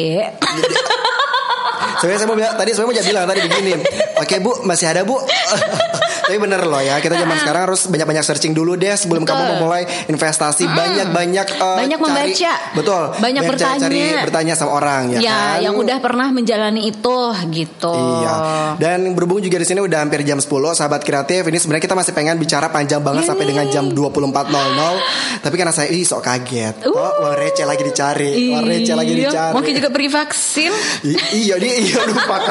Sebenarnya 2.01 2.19
saya 2.19 2.29
mau 2.33 2.37
bilang 2.39 2.55
tadi 2.57 2.71
saya 2.73 2.85
mau 2.89 2.95
bilang 2.97 3.27
tadi 3.29 3.41
begini. 3.45 3.73
Oke 4.19 4.37
Bu, 4.41 4.53
masih 4.65 4.87
ada 4.89 5.05
Bu. 5.05 5.21
Tapi 6.31 6.39
bener 6.39 6.63
loh 6.63 6.79
ya, 6.79 6.97
kita 6.97 7.19
zaman 7.19 7.37
sekarang 7.37 7.63
harus 7.67 7.81
banyak-banyak 7.85 8.23
searching 8.23 8.55
dulu 8.55 8.75
deh 8.75 8.95
sebelum 8.95 9.27
Betul. 9.27 9.35
kamu 9.35 9.43
memulai 9.53 9.83
investasi. 10.07 10.63
Banyak-banyak 10.65 11.47
eh, 11.51 11.79
Banyak 11.83 11.99
cari- 11.99 12.31
membaca. 12.31 12.55
betul. 12.71 13.03
Banyak 13.19 13.43
cari- 13.43 13.51
bertanya. 13.51 13.81
Cari 13.83 14.03
bertanya 14.23 14.55
sama 14.55 14.71
orang 14.73 15.03
ya, 15.11 15.19
ya, 15.19 15.35
kan. 15.51 15.59
yang 15.61 15.75
udah 15.75 15.99
pernah 15.99 16.31
menjalani 16.31 16.87
itu 16.87 17.19
gitu. 17.51 17.91
Iya. 17.91 18.35
Dan 18.79 19.11
berhubung 19.11 19.43
juga 19.43 19.59
di 19.59 19.67
sini 19.67 19.83
udah 19.83 19.99
hampir 19.99 20.23
jam 20.23 20.39
10 20.39 20.47
sahabat 20.71 21.03
kreatif. 21.03 21.43
Ini 21.43 21.59
sebenarnya 21.59 21.83
kita 21.83 21.97
masih 21.99 22.13
pengen 22.13 22.39
bicara 22.39 22.71
panjang 22.71 23.01
banget 23.01 23.27
sampai 23.27 23.45
dengan 23.45 23.67
jam 23.67 23.91
24.00. 23.91 25.43
Tapi 25.43 25.55
karena 25.57 25.75
saya 25.75 25.91
ih 25.91 26.07
sok 26.07 26.23
kaget. 26.23 26.87
Uh. 26.87 26.95
Oh, 26.95 27.27
uang 27.27 27.35
receh 27.35 27.67
lagi 27.67 27.83
dicari. 27.83 28.31
Uang 28.49 28.65
receh 28.65 28.95
lagi 28.95 29.13
Iya, 29.13 29.21
dicari. 29.27 29.53
Mungkin 29.53 29.73
juga 29.75 29.89
beri 29.89 30.07
vaksin. 30.07 30.71
I- 31.03 31.19
iya 31.41 31.59
dia 31.59 31.75
iya 31.77 32.01
lupa. 32.05 32.39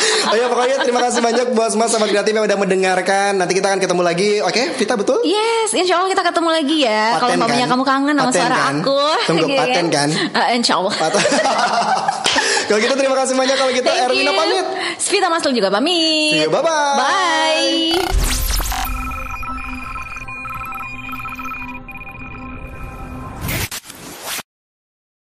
Oh 0.00 0.32
ya 0.32 0.48
pokoknya 0.48 0.80
terima 0.80 1.00
kasih 1.02 1.20
banyak 1.20 1.46
buat 1.52 1.74
semua 1.74 1.84
sahabat 1.84 2.08
kreatif 2.08 2.32
yang 2.32 2.46
udah 2.46 2.56
mendengarkan 2.56 3.09
mendengarkan. 3.10 3.32
Nanti 3.42 3.52
kita 3.58 3.66
akan 3.74 3.80
ketemu 3.82 4.02
lagi. 4.02 4.30
Oke, 4.42 4.62
Vita 4.78 4.94
betul? 4.94 5.18
Yes, 5.26 5.74
insya 5.74 5.98
Allah 5.98 6.10
kita 6.10 6.22
ketemu 6.22 6.48
lagi 6.50 6.76
ya. 6.86 7.04
Kalau 7.18 7.30
Paten 7.34 7.40
mamanya 7.42 7.66
kan? 7.66 7.72
kamu 7.74 7.84
kangen 7.84 8.14
sama 8.14 8.30
Paten 8.30 8.40
suara 8.40 8.56
kan? 8.56 8.74
aku. 8.80 9.00
Tunggu, 9.26 9.46
gitu 9.46 9.58
paten 9.60 9.86
kan? 9.90 10.08
Eh, 10.10 10.46
insya 10.56 10.74
Allah. 10.78 10.94
Kalau 12.70 12.78
gitu 12.78 12.94
terima 12.94 13.16
kasih 13.18 13.34
banyak 13.34 13.56
kalau 13.58 13.72
gitu 13.74 13.82
Thank 13.82 14.14
Erwina 14.14 14.30
you. 14.30 14.38
pamit. 14.38 14.64
Svita 14.94 15.26
Maslu 15.26 15.50
juga 15.50 15.74
pamit. 15.74 16.38
See 16.38 16.46
you, 16.46 16.50
bye-bye. 16.54 16.94
Bye. 17.02 18.29